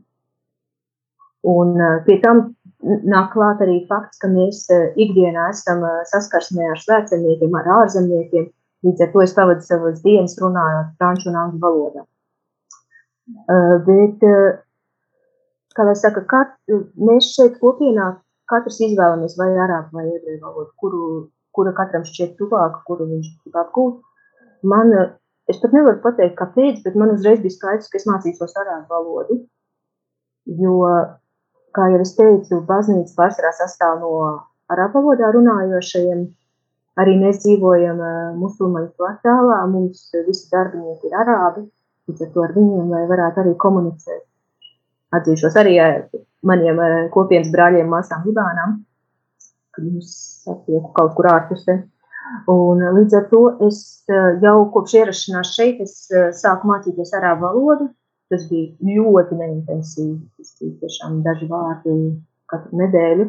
Un 1.54 1.76
eh, 1.82 2.00
pie 2.08 2.18
tam 2.24 2.44
nāk 2.84 3.32
klāt 3.36 3.62
arī 3.64 3.82
fakts, 3.90 4.20
ka 4.22 4.32
mēs 4.32 4.66
eh, 4.74 4.90
ikdienā 5.06 5.50
esam 5.54 5.84
saskarsmē 6.12 6.72
ar 6.72 6.82
svētceļniekiem, 6.82 7.60
ar 7.60 7.72
ārzemniekiem, 7.82 8.50
līdz 8.88 9.06
ar 9.06 9.14
to 9.14 9.24
es 9.24 9.36
pavadu 9.38 9.66
savas 9.68 10.02
dienas 10.04 10.36
runājot 10.42 10.96
franču 11.00 11.32
un 11.32 11.40
angļu 11.44 11.64
valodā. 11.64 12.06
Bet, 13.88 14.24
kā 15.72 15.86
lai 15.88 15.94
saka, 15.96 16.26
kat, 16.28 16.58
mēs 17.00 17.30
šeit 17.38 17.56
kopienā 17.62 18.10
katrs 18.52 18.80
izvēlamies 18.84 19.38
vai 19.40 19.52
arābu 19.66 19.98
vai 19.98 20.08
ebreju 20.10 20.42
valodu, 20.44 20.72
kuru, 20.82 21.04
kura 21.56 21.74
katram 21.78 22.06
šķiet 22.08 22.36
tuvāka, 22.40 22.82
kuru 22.88 23.08
viņš 23.12 23.30
grib 23.44 23.60
apgūt. 23.64 24.02
Man, 24.74 24.94
es 25.54 25.60
pat 25.62 25.74
nevaru 25.76 26.02
pateikt, 26.04 26.36
kāpēc, 26.40 26.82
bet 26.86 26.96
man 27.00 27.14
uzreiz 27.14 27.42
bija 27.44 27.56
skaidrs, 27.56 27.90
ka 27.92 28.00
es 28.00 28.08
mācīšos 28.10 28.56
arābu 28.62 28.90
valodu, 28.94 29.38
jo, 30.62 30.78
kā 31.76 31.90
jau 31.94 32.02
es 32.04 32.16
teicu, 32.18 32.62
baznīca 32.68 33.16
pārsvarā 33.20 33.54
sastāv 33.58 34.02
no 34.02 34.14
arābu 34.74 35.02
valodā 35.02 35.32
runājošajiem. 35.36 36.26
Arī 37.02 37.16
mēs 37.18 37.40
dzīvojam 37.42 38.02
musulmaņu 38.38 38.92
kvartālā, 39.00 39.64
mums 39.72 40.12
visi 40.28 40.46
darbinieki 40.52 41.10
ir 41.10 41.16
arābi, 41.24 41.64
līdz 42.10 42.26
ar 42.26 42.30
to 42.36 42.44
ar 42.44 42.54
viņiem, 42.54 42.92
varētu 43.10 43.42
arī 43.42 43.54
komunicēt. 43.64 44.22
Atzīšos 45.18 45.58
arī 45.62 45.80
ar 45.82 45.96
maniem 46.46 46.82
kopienas 47.14 47.50
brāļiem, 47.54 47.90
māsām 47.90 48.28
Libānām, 48.28 48.78
kad 49.74 49.88
viņus 49.88 50.14
satieku 50.46 50.94
kaut 50.94 51.18
kur 51.18 51.32
ārpusē. 51.32 51.80
Un 52.52 52.82
līdz 52.98 53.18
ar 53.20 53.26
to 53.32 53.42
es 53.68 53.80
jau 54.44 54.58
kopš 54.74 54.96
ierašanās 55.02 55.54
šeit, 55.58 55.82
es 55.84 56.08
sāku 56.40 56.70
mācīties 56.72 57.14
arābu 57.20 57.48
valodu. 57.50 57.90
Tas 58.32 58.46
bija 58.50 58.72
ļoti 58.98 59.38
neintensīvi. 59.38 60.20
Tas 60.38 60.54
bija 60.60 60.78
tiešām 60.84 61.20
daži 61.26 61.50
vārdi 61.52 61.98
katru 62.50 62.80
nedēļu. 62.82 63.28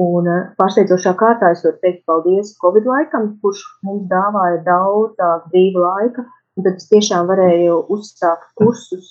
Un 0.00 0.28
pārsteidzošā 0.58 1.12
kārtā 1.18 1.50
es 1.54 1.64
varu 1.66 1.78
teikt 1.82 2.04
paldies 2.08 2.54
Covid 2.62 2.86
laikam, 2.88 3.26
kurš 3.42 3.62
mums 3.84 4.06
dāvāja 4.10 4.60
daudz 4.64 5.18
brīva 5.50 5.82
laika, 5.82 6.24
tad 6.62 6.78
es 6.78 6.88
tiešām 6.92 7.26
varēju 7.28 7.80
uzsākt 7.96 8.52
kursus, 8.60 9.10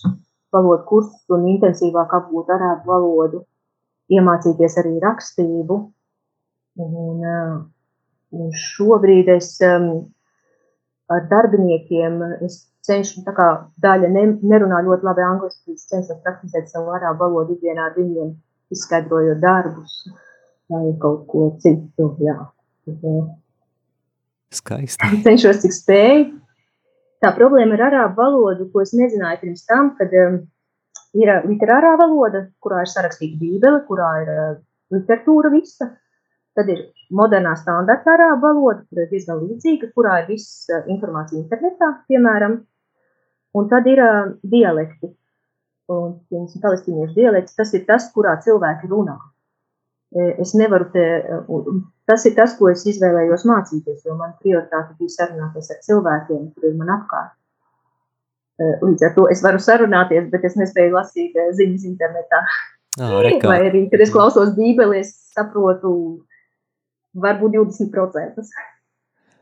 valodu 0.55 0.85
kursus 0.89 1.35
un 1.35 1.47
intensīvāk 1.51 2.15
apgūt 2.21 2.53
arābu 2.55 2.93
valodu, 2.93 3.43
iemācīties 4.09 4.79
arī 4.81 4.95
rakstību. 5.03 5.79
Un, 6.79 7.25
un 8.35 8.51
šobrīd 8.55 9.29
es 9.33 9.55
um, 9.65 9.89
ar 11.09 11.25
darbiniekiem 11.31 12.21
es 12.45 12.61
cenšos, 12.85 13.25
tā 13.25 13.33
kā 13.37 13.47
daļa 13.83 14.09
ne, 14.13 14.25
nerunā 14.51 14.81
ļoti 14.85 15.07
labi 15.07 15.25
angliski, 15.25 15.75
es 15.75 15.87
cenšos 15.89 16.21
praktizēt 16.25 16.71
savu 16.71 16.93
arābu 16.95 17.25
valodu 17.25 17.57
ikdienā 17.57 17.89
ar 17.89 17.97
viņiem, 17.97 18.33
izskaidrojot 18.73 19.41
darbus 19.43 20.03
vai 20.69 20.93
kaut 21.01 21.25
ko 21.29 21.49
citu. 21.61 22.11
Jā. 22.21 22.37
Skaisti. 24.53 25.09
Cenšos, 25.25 25.61
cik 25.63 25.75
spēju 25.75 26.29
tā 27.23 27.33
problēma 27.35 27.75
ar 27.77 27.85
arābu 27.89 28.21
valodu, 28.21 28.69
ko 28.71 28.83
es 28.85 28.93
nezināju 28.95 29.43
pirms 29.43 29.65
tam, 29.67 29.93
kad 29.99 30.13
um, 30.23 30.39
ir 31.17 31.31
literārā 31.47 31.95
valoda, 31.99 32.45
kurā 32.63 32.85
ir 32.85 32.91
sarakstīta 32.91 33.39
bībele, 33.41 33.81
kurā 33.89 34.11
ir 34.23 34.31
uh, 34.33 34.53
literatūra 34.95 35.51
visa. 35.53 35.91
Tad 36.57 36.69
ir 36.73 36.83
modernā 37.15 37.53
standarta 37.59 38.15
arābu 38.15 38.41
valoda, 38.47 38.83
kur 38.89 39.03
ir 39.03 39.09
diezgan 39.11 39.41
līdzīga, 39.43 39.91
kurā 39.95 40.21
ir 40.23 40.29
viss 40.33 40.69
uh, 40.71 40.83
informācija 40.91 41.41
internetā, 41.43 41.93
piemēram. 42.09 42.59
Un 43.57 43.69
tad 43.69 43.87
ir 43.89 44.01
uh, 44.03 44.31
dialekti. 44.45 45.13
Un, 45.89 46.19
piemēram, 46.29 46.61
palestīniešu 46.63 47.15
dialekts, 47.17 47.57
tas 47.57 47.73
ir 47.73 47.85
tas, 47.87 48.11
kurā 48.13 48.35
cilvēki 48.45 48.89
runā. 48.91 49.17
Es 50.41 50.55
nevaru 50.57 50.87
te, 50.89 51.03
tas 52.09 52.23
ir 52.25 52.33
tas, 52.37 52.55
ko 52.57 52.71
es 52.71 52.81
izvēlējos 52.89 53.43
mācīties, 53.45 53.99
jo 54.07 54.15
man 54.17 54.31
prioritāte 54.41 54.95
bija 54.97 55.13
sarunāties 55.13 55.69
ar 55.69 55.77
cilvēkiem, 55.85 56.47
kuri 56.55 56.71
ir 56.71 56.79
man 56.79 56.89
apkārt. 56.95 57.35
Līdz 58.81 59.05
ar 59.05 59.13
to 59.13 59.27
es 59.29 59.43
varu 59.45 59.61
sarunāties, 59.61 60.25
bet 60.33 60.47
es 60.49 60.57
nespēju 60.57 60.95
lasīt 60.97 61.37
ziņas 61.59 61.85
internetā. 61.91 62.41
Oh, 62.99 63.21
Vai 63.45 63.59
arī, 63.69 63.83
kad 63.91 64.01
es 64.01 64.09
klausos 64.11 64.55
bībeli, 64.57 65.03
es 65.03 65.13
saprotu 65.37 65.93
varbūt 67.15 67.55
20%. 67.57 68.43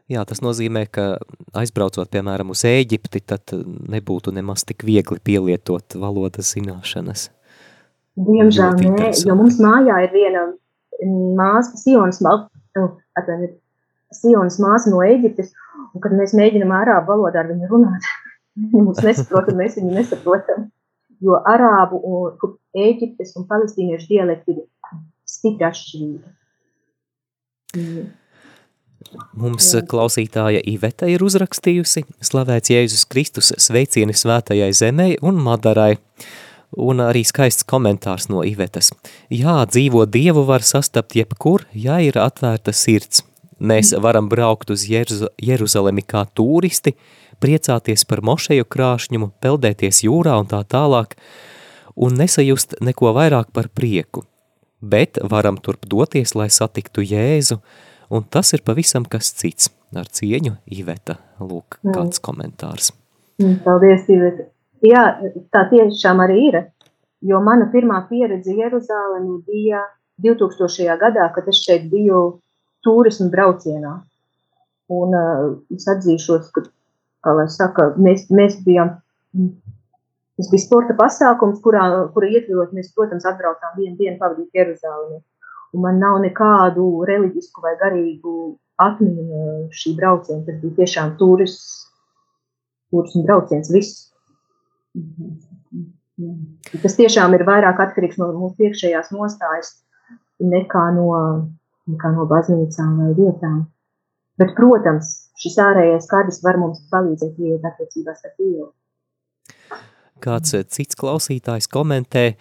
Jā, 0.08 0.22
tas 0.24 0.40
nozīmē, 0.40 0.86
ka 0.88 1.18
aizbraucot, 1.58 2.08
piemēram, 2.14 2.54
uz 2.54 2.62
Ēģipti, 2.68 3.22
tad 3.28 3.52
nebūtu 3.92 4.32
nemaz 4.32 4.64
tik 4.68 4.86
viegli 4.88 5.20
pielietot 5.20 5.98
valodas 6.00 6.54
zināšanas. 6.56 7.28
Diemžēl 8.16 8.80
nē, 8.96 9.12
jo 9.28 9.36
mums 9.38 9.60
mājā 9.62 10.00
ir 10.06 10.16
viena 10.16 10.46
māsa, 11.38 11.76
Sionas, 11.82 12.22
oh, 12.24 12.48
Sionas 14.16 14.58
māsa 14.64 14.94
no 14.94 15.04
Eģiptes, 15.04 15.52
un 15.92 16.02
kad 16.02 16.16
mēs 16.16 16.34
mēģinam 16.40 16.72
arābu 16.80 17.12
valodā 17.12 17.44
ar 17.44 17.52
viņu 17.52 17.70
runāt, 17.74 18.08
mums 18.72 19.04
nesaprot, 19.04 19.52
un 19.52 19.60
mēs 19.60 19.76
viņu 19.76 19.92
nesaprotam. 20.00 20.70
Jo 21.20 21.42
arābu 21.50 22.00
un 22.08 22.56
Eģiptes 22.78 23.36
un 23.36 23.48
palestīniešu 23.50 24.08
dialekti 24.14 24.56
ir 24.56 24.66
stipri 25.28 25.68
atšķirīgi. 25.68 26.37
Mm. 27.78 28.08
Mums 29.38 29.70
Jā. 29.72 29.84
klausītāja 29.88 30.60
Iveta 30.68 31.08
ir 31.10 31.24
uzrakstījusi 31.24 32.04
slavēts 32.26 32.74
Jēzus 32.74 33.06
Kristus 33.10 33.54
sveicieni 33.62 34.16
svētajai 34.18 34.72
zemei 34.76 35.16
un 35.22 35.40
Madarai. 35.44 35.96
Un 36.84 37.00
arī 37.00 37.22
skaists 37.24 37.64
komentārs 37.64 38.28
no 38.28 38.42
Ivetas. 38.44 38.90
Jā, 39.32 39.62
dzīvo 39.70 40.04
Dievu 40.12 40.44
var 40.50 40.66
sastapt 40.68 41.16
jebkur, 41.16 41.64
ja 41.72 42.02
ir 42.04 42.20
atvērta 42.20 42.74
sirds. 42.76 43.24
Mēs 43.58 43.94
varam 44.04 44.28
braukt 44.30 44.70
uz 44.74 44.84
Jeruza 44.86 45.32
Jeruzalemi 45.42 46.04
kā 46.04 46.26
turisti, 46.36 46.98
priecāties 47.42 48.04
par 48.06 48.22
mošeju 48.26 48.68
krāšņumu, 48.68 49.32
peldēties 49.42 50.04
jūrā 50.06 50.36
un 50.42 50.50
tā 50.52 50.60
tālāk, 50.68 51.16
un 51.96 52.20
nesajust 52.20 52.78
neko 52.84 53.16
vairāk 53.16 53.54
par 53.56 53.72
prieku. 53.74 54.28
Bet 54.82 55.18
varam 55.24 55.58
turp 55.58 55.88
doties, 55.90 56.36
lai 56.38 56.50
satiktu 56.54 57.02
Jēzu, 57.02 57.58
un 58.14 58.26
tas 58.30 58.54
ir 58.54 58.64
pavisam 58.66 59.08
kas 59.10 59.34
cits. 59.34 59.72
Ar 59.96 60.04
cieņu 60.12 60.58
Iveta, 60.76 61.16
lūk, 61.40 61.78
kāds 61.96 62.20
komentārs. 62.20 62.90
Paldies, 63.64 64.04
Iveta. 64.12 64.50
Jā, 64.84 65.04
tā 65.54 65.62
tiešām 65.72 66.20
arī 66.26 66.42
ir. 66.50 66.58
Jo 67.24 67.40
mana 67.42 67.70
pirmā 67.72 68.02
pieredze 68.10 68.52
Jeruzālēmē 68.54 69.40
bija 69.48 69.86
2000. 70.22 70.98
gadā, 71.02 71.30
kad 71.34 71.48
es 71.50 71.64
šeit 71.64 71.88
biju 71.90 72.42
turismu 72.86 73.30
braucienā. 73.34 73.94
Un 74.94 75.16
uh, 75.18 75.48
es 75.74 75.88
atzīšos, 75.92 76.52
ka, 76.56 76.68
kā 77.26 77.34
lai 77.40 77.48
saka, 77.52 77.90
mēs, 77.96 78.28
mēs 78.32 78.60
bijām, 78.68 78.98
tas 80.38 80.52
bija 80.52 80.64
sporta 80.64 80.96
pasākums, 80.98 81.62
kurā, 81.64 81.84
kura 82.14 82.30
ietvilot 82.30 82.76
mēs, 82.78 82.92
protams, 82.96 83.26
atbraucām 83.30 83.76
vienu 83.80 83.98
dienu 84.00 84.18
pavadīt 84.22 84.62
Jeruzālēmē. 84.62 85.22
Un 85.76 85.84
man 85.84 85.98
nav 86.00 86.22
nekādu 86.24 86.86
reliģisku 87.10 87.64
vai 87.64 87.74
garīgu 87.82 88.34
atmiņu 88.82 89.48
šī 89.76 89.96
brauciena. 89.98 90.46
Tas 90.48 90.62
bija 90.62 90.78
tiešām 90.84 91.18
turismu, 91.20 91.90
turismu 92.94 93.26
brauciens, 93.28 93.74
viss 93.74 94.08
Tas 96.18 96.96
tiešām 96.98 97.36
ir 97.38 97.44
vairāk 97.46 97.80
atkarīgs 97.84 98.18
no 98.18 98.32
mūsu 98.34 98.68
iekšējās 98.68 99.12
nostājas 99.14 99.76
nekā 100.54 100.86
no, 100.96 101.10
nekā 101.92 102.12
no 102.16 102.26
baznīcām 102.32 102.96
vai 103.02 103.12
vietām. 103.20 103.60
Bet, 104.42 104.54
protams, 104.58 105.12
šis 105.42 105.58
ārējais 105.62 106.10
kadrs 106.10 106.42
var 106.46 106.58
mums 106.62 106.82
palīdzēt 106.94 107.38
iet 107.42 107.70
attiecībās 107.70 108.26
ar 108.26 108.34
Dievu. 108.34 108.72
Kāds 110.24 110.56
cits 110.74 110.98
klausītājs 111.00 111.70
komentē, 111.72 112.32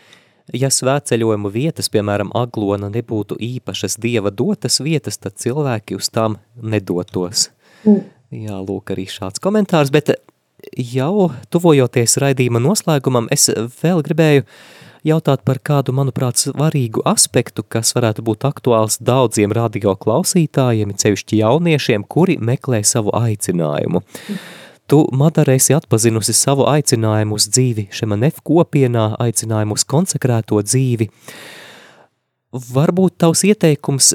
Ja 0.54 0.68
svētceļojumu 0.70 1.50
vietas, 1.50 1.88
piemēram, 1.90 2.28
aglona, 2.38 2.86
nebūtu 2.94 3.34
īpašas 3.42 3.96
dieva 3.98 4.30
dotas 4.30 4.78
vietas, 4.78 5.18
tad 5.18 5.34
cilvēki 5.42 5.96
uz 5.98 6.06
tām 6.14 6.36
nedotos. 6.62 7.48
Mm. 7.82 8.04
Jā, 8.46 8.60
lūk, 8.62 8.92
arī 8.94 9.08
šāds 9.10 9.42
komentārs, 9.42 9.90
bet 9.90 10.12
jau 10.78 11.32
tuvojoties 11.50 12.18
raidījuma 12.22 12.62
noslēgumam, 12.62 13.26
es 13.34 13.48
vēl 13.82 14.04
gribēju 14.06 14.46
jautāt 15.06 15.42
par 15.46 15.58
kādu, 15.58 15.94
manuprāt, 15.96 16.38
svarīgu 16.38 17.02
aspektu, 17.06 17.64
kas 17.66 17.90
varētu 17.98 18.22
būt 18.26 18.46
aktuāls 18.46 19.00
daudziem 19.02 19.54
radio 19.54 19.96
klausītājiem, 19.98 20.94
cevišķi 20.94 21.42
jauniešiem, 21.42 22.06
kuri 22.06 22.38
meklē 22.38 22.84
savu 22.86 23.14
aicinājumu. 23.18 24.02
Tu, 24.86 25.08
Madara, 25.12 25.56
esi 25.58 25.74
atpazinusi 25.74 26.30
savu 26.36 26.62
aicinājumu 26.70 27.34
uz 27.34 27.48
dzīvi 27.50 27.88
Šemanef 27.90 28.38
kopienā, 28.46 29.08
aicinājumu 29.18 29.74
uz 29.74 29.82
konsekrēto 29.82 30.60
dzīvi. 30.62 31.08
Varbūt 32.54 33.16
tavs 33.18 33.42
ieteikums 33.48 34.12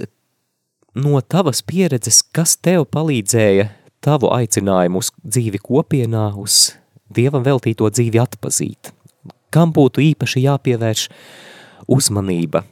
no 0.96 1.20
tavas 1.22 1.60
pieredzes, 1.68 2.22
kas 2.24 2.56
tev 2.56 2.86
palīdzēja 2.96 3.68
tavu 4.00 4.32
aicinājumu 4.32 5.04
uz 5.04 5.12
dzīvi 5.20 5.60
kopienā, 5.60 6.30
uz 6.40 6.78
Dievam 7.12 7.44
veltīto 7.44 7.90
dzīvi 7.92 8.22
atpazīt? 8.24 8.94
Kam 9.52 9.76
būtu 9.76 10.00
īpaši 10.14 10.46
jāpievērš 10.46 11.10
uzmanība? 11.92 12.64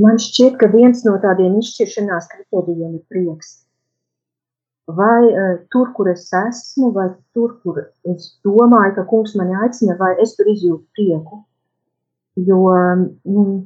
Man 0.00 0.16
šķiet, 0.20 0.56
ka 0.60 0.72
viens 0.72 1.04
no 1.04 1.18
tādiem 1.20 1.60
izšķiršanās 1.60 2.32
kritērijiem 2.32 2.96
ir 2.96 3.04
prieks. 3.12 3.65
Vai 4.86 5.22
uh, 5.26 5.54
tur, 5.70 5.90
kur 5.96 6.08
es 6.12 6.28
esmu, 6.30 6.92
vai 6.94 7.08
tur, 7.34 7.56
kur 7.62 7.80
es 8.06 8.28
domāju, 8.46 8.94
ka 8.98 9.06
kungs 9.10 9.34
mani 9.38 9.56
aicina, 9.64 9.96
vai 9.98 10.12
es 10.22 10.36
tur 10.38 10.46
izjūtu 10.52 10.84
prieku. 10.94 11.40
Jo 12.36 12.60
mm, 12.70 13.56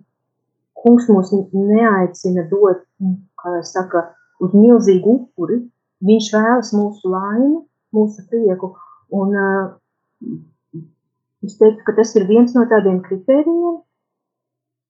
kungs 0.81 1.11
mūs 1.13 1.35
neaicina 1.53 2.47
dot, 2.49 2.87
kā 3.41 3.57
lai 3.57 3.65
saka, 3.69 4.07
uz 4.41 4.57
milzīgu 4.57 5.17
upuri. 5.19 5.61
Viņš 6.01 6.31
vēlas 6.33 6.73
mūsu 6.73 7.13
laimi, 7.13 7.59
mūsu 7.93 8.25
prieku. 8.31 8.73
Un 9.13 9.37
uh, 9.37 9.67
Es 11.41 11.57
teiktu, 11.57 11.85
ka 11.87 11.95
tas 11.97 12.11
ir 12.19 12.27
viens 12.29 12.53
no 12.53 12.67
tādiem 12.69 12.99
kritērijiem, 13.05 13.79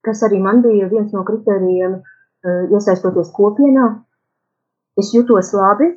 kas 0.06 0.22
arī 0.26 0.40
man 0.42 0.64
bija 0.64 0.88
viens 0.90 1.12
no 1.14 1.22
kritērijiem, 1.26 2.00
eh, 2.00 2.62
iesaistoties 2.74 3.30
kopienā. 3.36 3.86
Es 4.98 5.12
jutos 5.14 5.52
labi, 5.54 5.92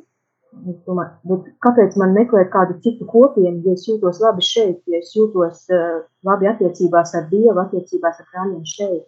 domāju, 0.86 1.12
bet 1.30 1.48
kāpēc 1.64 1.96
man 2.00 2.14
meklēt 2.16 2.50
kādu 2.52 2.78
citu 2.84 3.06
kopienu, 3.10 3.62
ja 3.66 3.74
es 3.76 3.86
jūtos 3.88 4.20
labi 4.22 4.44
šeit, 4.46 4.80
ja 4.90 5.00
es 5.00 5.12
jūtos 5.16 5.66
uh, 5.72 6.04
labi 6.26 6.48
attiecībās 6.50 7.14
ar 7.18 7.26
Dievu, 7.32 7.56
attiecībās 7.64 8.20
ar 8.22 8.30
brāļiem 8.30 8.62
šeit. 8.68 9.04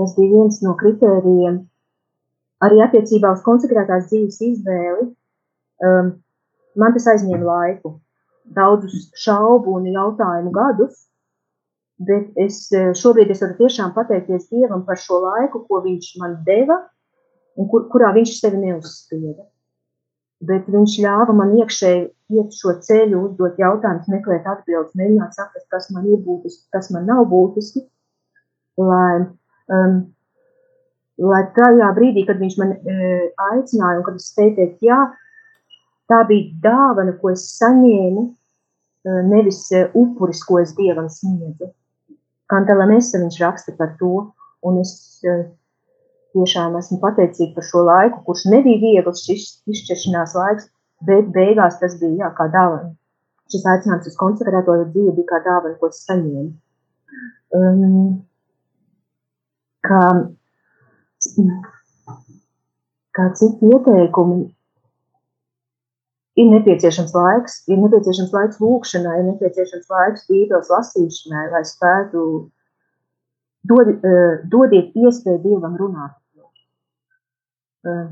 Tas 0.00 0.16
bija 0.16 0.32
viens 0.32 0.60
no 0.64 0.74
kritērijiem. 0.80 1.60
Arī 2.64 2.82
attiecībā 2.84 3.32
uz 3.36 3.44
konsekrētās 3.44 4.08
dzīves 4.10 4.40
izvēli 4.44 5.10
um, 5.84 6.14
man 6.78 6.96
tas 6.96 7.08
aizņēma 7.14 7.46
laiku 7.46 7.94
daudzus 8.56 9.10
šaubu 9.20 9.76
un 9.78 9.88
jautājumu 9.90 10.52
gadus, 10.54 11.06
bet 12.00 12.36
es 12.40 12.62
eh, 12.72 12.90
šobrīd 12.96 13.30
es 13.30 13.42
varu 13.44 13.58
tiešām 13.60 13.92
pateikties 13.94 14.48
Dievam 14.50 14.84
par 14.86 14.98
šo 14.98 15.20
laiku, 15.24 15.64
ko 15.68 15.82
viņš 15.84 16.14
man 16.22 16.38
deva 16.46 16.80
un 17.60 17.68
kur, 17.70 17.86
kurā 17.92 18.12
viņš 18.16 18.36
sevi 18.38 18.62
neuzspieda. 18.62 19.44
Bet 20.48 20.68
viņš 20.72 20.94
ļāva 21.04 21.34
man 21.36 21.52
iekšēji 21.58 22.06
iet 22.38 22.54
šo 22.56 22.72
ceļu, 22.86 23.18
uzdot 23.26 23.58
jautājumus, 23.60 24.08
meklēt 24.08 24.46
atbildes, 24.48 24.96
mēģināt 24.96 25.36
saprast, 25.36 25.66
kas 25.72 25.90
man 25.92 26.06
ir 26.08 26.22
būtiski, 26.24 26.64
kas 26.72 26.88
man 26.94 27.04
nav 27.10 27.26
būtiski, 27.28 27.82
lai, 28.80 29.26
um, 29.68 29.98
lai 31.20 31.42
tajā 31.58 31.90
brīdī, 31.98 32.24
kad 32.28 32.40
viņš 32.40 32.56
man 32.62 32.72
e, 32.72 33.10
aicināja 33.50 34.00
un 34.00 34.06
kad 34.06 34.16
es 34.16 34.30
spēju 34.32 34.54
teikt, 34.56 34.86
jā, 34.88 35.00
tā 36.08 36.22
bija 36.30 36.54
dāvana, 36.64 37.18
ko 37.20 37.34
es 37.34 37.44
saņēmu 37.58 38.30
Eh, 39.04 39.22
nevis 39.24 39.70
eh, 39.72 39.88
upuris, 39.96 40.42
ko 40.44 40.58
es 40.60 40.74
Dievam 40.76 41.06
sniedzu. 41.08 41.70
Kantela 42.52 42.84
Nesa 42.90 43.16
viņš 43.22 43.38
raksta 43.40 43.72
par 43.78 43.94
to, 43.96 44.26
un 44.66 44.80
es 44.82 44.92
eh, 45.24 45.46
tiešām 46.36 46.76
esmu 46.78 47.00
pateicīga 47.02 47.56
par 47.56 47.66
šo 47.66 47.84
laiku, 47.86 48.22
kurš 48.26 48.46
nebija 48.52 48.80
viegls 48.84 49.24
šis 49.26 49.46
izšķiršanās 49.70 50.34
laiks, 50.38 50.68
bet 51.06 51.30
beigās 51.34 51.78
tas 51.80 51.96
bija, 52.00 52.24
jā, 52.24 52.32
kā 52.38 52.48
dāvana. 52.52 52.92
Šis 53.50 53.66
aicinājums 53.66 54.10
uz 54.10 54.18
konsekrēto 54.18 54.76
dzīvi 54.92 55.16
bija 55.16 55.30
kā 55.32 55.40
dāvana, 55.46 55.78
ko 55.80 55.90
es 55.90 56.04
saņēmu. 56.06 56.50
Um, 57.56 58.20
kā, 59.86 60.02
kā 63.18 63.26
citi 63.40 63.72
ieteikumi, 63.74 64.44
ir 66.38 66.52
nepieciešams 66.52 67.16
laiks, 67.16 67.58
ir 67.68 67.82
nepieciešams 67.82 68.32
laiks 68.36 68.62
lūkšanai, 68.62 69.18
ir 69.18 69.28
nepieciešams 69.32 69.90
laiks 69.90 70.30
bībeles 70.30 70.70
lasīšanai, 70.72 71.48
lai 71.56 71.64
spētu 71.66 72.24
dod, 73.66 73.92
uh, 73.98 74.40
dodiet 74.52 74.94
iespēju 74.94 75.42
Dievam 75.48 75.76
runāt. 75.80 76.19
Uh, 77.86 78.08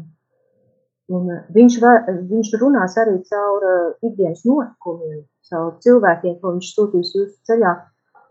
un 1.13 1.29
viņš, 1.55 1.79
var, 1.83 2.07
viņš 2.09 2.53
runās 2.61 2.97
arī 3.01 3.19
caur 3.29 3.65
uh, 3.65 3.89
ikdienas 4.05 4.45
notikumiem, 4.49 5.23
caur 5.49 5.75
cilvēkiem, 5.85 6.39
ko 6.41 6.55
viņš 6.57 6.75
sūtīs 6.75 7.15
jūsu 7.17 7.35
ceļā, 7.49 7.75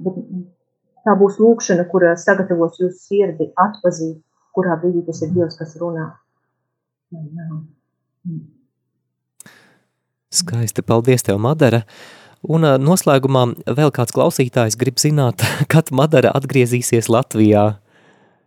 bet 0.05 0.19
tā 1.05 1.15
būs 1.19 1.39
lūkšana, 1.41 1.88
kura 1.91 2.15
sagatavos 2.19 2.79
jūsu 2.81 2.97
sirdi 2.99 3.51
atpazīt, 3.55 4.19
kurā 4.57 4.77
brīdī 4.81 5.05
tas 5.07 5.21
ir 5.23 5.33
Dievs, 5.35 5.57
kas 5.59 5.77
runā. 5.79 6.11
Skaisti, 10.33 10.83
paldies 10.83 11.23
tev, 11.23 11.39
Madara. 11.41 11.83
Un 12.47 12.65
noslēgumā 12.81 13.43
vēl 13.77 13.91
kāds 13.95 14.13
klausītājs 14.15 14.77
grib 14.79 14.99
zināt, 15.01 15.45
kad 15.73 15.93
Madara 15.95 16.33
atgriezīsies 16.38 17.09
Latvijā. 17.13 17.69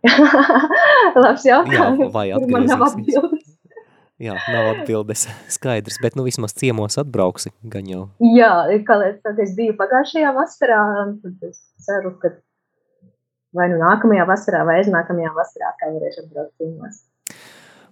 Labs 1.17 1.47
jautājums. 1.47 2.05
Jā, 2.05 2.11
vai 2.13 2.27
atgriezīsies? 2.35 3.57
Jā, 4.21 4.35
nav 4.53 4.67
atbildes 4.75 5.25
skaidrs, 5.55 5.97
bet 6.03 6.17
nu 6.17 6.25
vismaz 6.27 6.53
ciemos 6.57 6.99
atbrauksi, 7.01 7.53
gan 7.73 7.87
jau. 7.89 8.03
Jā, 8.35 8.51
kā 8.85 8.99
tad 9.25 9.39
es 9.41 9.55
biju 9.57 9.73
pagājušajā 9.79 10.33
vasarā, 10.35 10.81
tad 11.23 11.47
es 11.49 11.61
ceru, 11.87 12.13
ka 12.21 12.35
vai 13.57 13.67
nu 13.71 13.79
nākamajā 13.81 14.27
vasarā 14.29 14.61
vai 14.67 14.77
aiznākamajā 14.81 15.31
vasarā, 15.35 15.73
kā 15.79 15.89
varēšu 15.95 16.25
atbraukt 16.25 16.53
ciemos. 16.61 17.01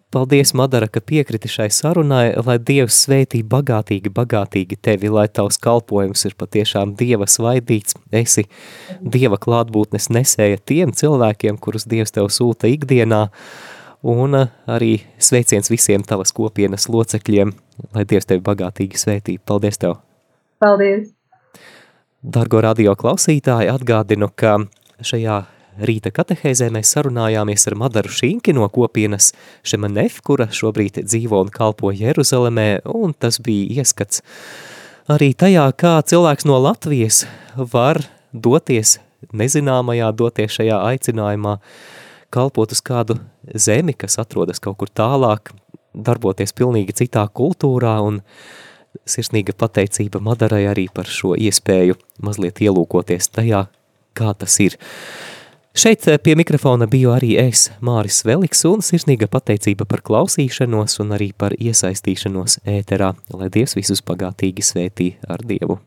Paldies, 0.09 0.55
Madara, 0.57 0.87
ka 0.89 1.03
piekriti 1.05 1.45
šai 1.53 1.67
sarunai, 1.69 2.31
lai 2.41 2.55
Dievs 2.65 2.95
svētī 3.03 3.43
bagātīgi, 3.45 4.09
bagātīgi 4.09 4.79
tevi, 4.81 5.11
lai 5.13 5.27
tavs 5.29 5.59
kalpojums 5.61 6.25
ir 6.25 6.33
patiešām 6.39 6.95
Dieva 6.97 7.27
svaidīts, 7.29 7.93
esi 8.09 8.47
Dieva 9.05 9.37
klātbūtnes 9.37 10.09
nesēja 10.09 10.57
tiem 10.65 10.95
cilvēkiem, 10.97 11.59
kurus 11.61 11.85
Dievs 11.85 12.15
tev 12.15 12.31
sūta 12.33 12.71
ikdienā, 12.73 13.27
un 14.01 14.39
arī 14.65 14.89
sveiciens 15.21 15.69
visiem 15.69 16.01
tavas 16.01 16.33
kopienas 16.33 16.89
locekļiem, 16.89 17.53
lai 17.93 18.07
Dievs 18.09 18.31
tevi 18.33 18.41
bagātīgi 18.49 18.97
svētī. 18.97 19.37
Paldies 19.37 19.77
tev! 19.77 19.99
Paldies! 20.57 21.13
Dargo 22.25 22.65
radio 22.65 22.97
klausītāji, 22.97 23.69
atgādinu, 23.77 24.33
ka 24.33 24.57
šajā 25.05 25.43
Rīta 25.79 26.11
katehēzē 26.11 26.67
mēs 26.75 26.91
sarunājāmies 26.95 27.63
ar 27.69 27.75
Madaru 27.79 28.11
Šinki 28.11 28.51
no 28.55 28.65
kopienas 28.73 29.31
Šemanef, 29.63 30.19
kura 30.27 30.49
šobrīd 30.51 30.99
dzīvo 31.05 31.39
un 31.45 31.51
kalpo 31.53 31.93
Jeruzalemē, 31.95 32.81
un 32.83 33.13
tas 33.15 33.39
bija 33.43 33.79
ieskats 33.79 34.23
arī 35.09 35.31
tajā, 35.33 35.69
kā 35.79 35.93
cilvēks 36.03 36.47
no 36.49 36.59
Latvijas 36.59 37.23
var 37.55 38.01
doties 38.33 38.97
nezināmajā, 39.35 40.11
doties 40.15 40.57
šajā 40.59 40.81
aicinājumā, 40.91 41.57
kalpot 42.33 42.75
uz 42.75 42.83
kādu 42.83 43.19
zemi, 43.55 43.95
kas 43.95 44.19
atrodas 44.21 44.59
kaut 44.63 44.81
kur 44.81 44.91
tālāk, 44.91 45.53
darboties 45.95 46.53
pilnīgi 46.55 46.97
citā 47.03 47.23
kultūrā 47.31 47.95
un 48.05 48.21
sirsnīga 49.09 49.55
pateicība 49.57 50.21
Madarai 50.23 50.65
arī 50.69 50.87
par 50.93 51.07
šo 51.09 51.35
iespēju 51.39 51.97
mazliet 52.25 52.61
ielūkoties 52.63 53.31
tajā, 53.31 53.65
kā 54.17 54.35
tas 54.37 54.59
ir. 54.63 54.77
Šeit 55.77 56.07
eh, 56.07 56.17
pie 56.17 56.33
mikrofona 56.35 56.87
biju 56.89 57.11
arī 57.13 57.35
es, 57.37 57.67
Māris 57.85 58.23
Veliks, 58.25 58.65
un 58.65 58.81
sirsnīga 58.85 59.29
pateicība 59.29 59.85
par 59.89 60.01
klausīšanos 60.05 60.97
un 61.03 61.13
arī 61.17 61.29
par 61.37 61.53
iesaistīšanos 61.59 62.63
ēterā, 62.65 63.13
lai 63.37 63.51
Dievs 63.53 63.77
visus 63.77 64.01
pagātīgi 64.01 64.65
svētī 64.65 65.13
ar 65.29 65.45
Dievu. 65.45 65.77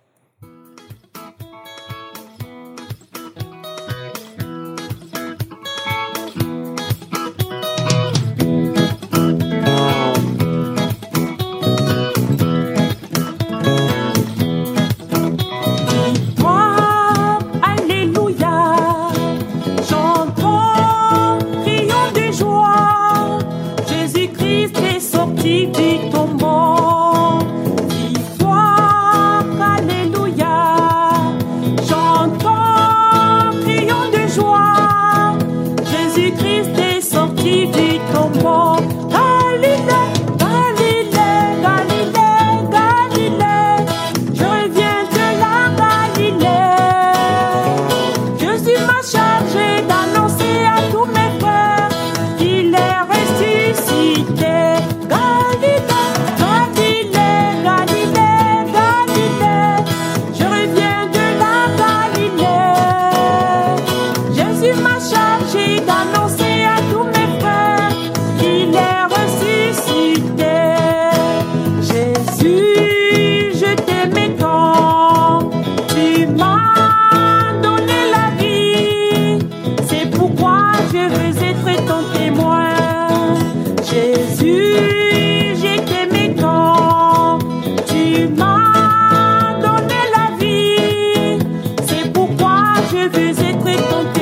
tanto. 93.89 94.22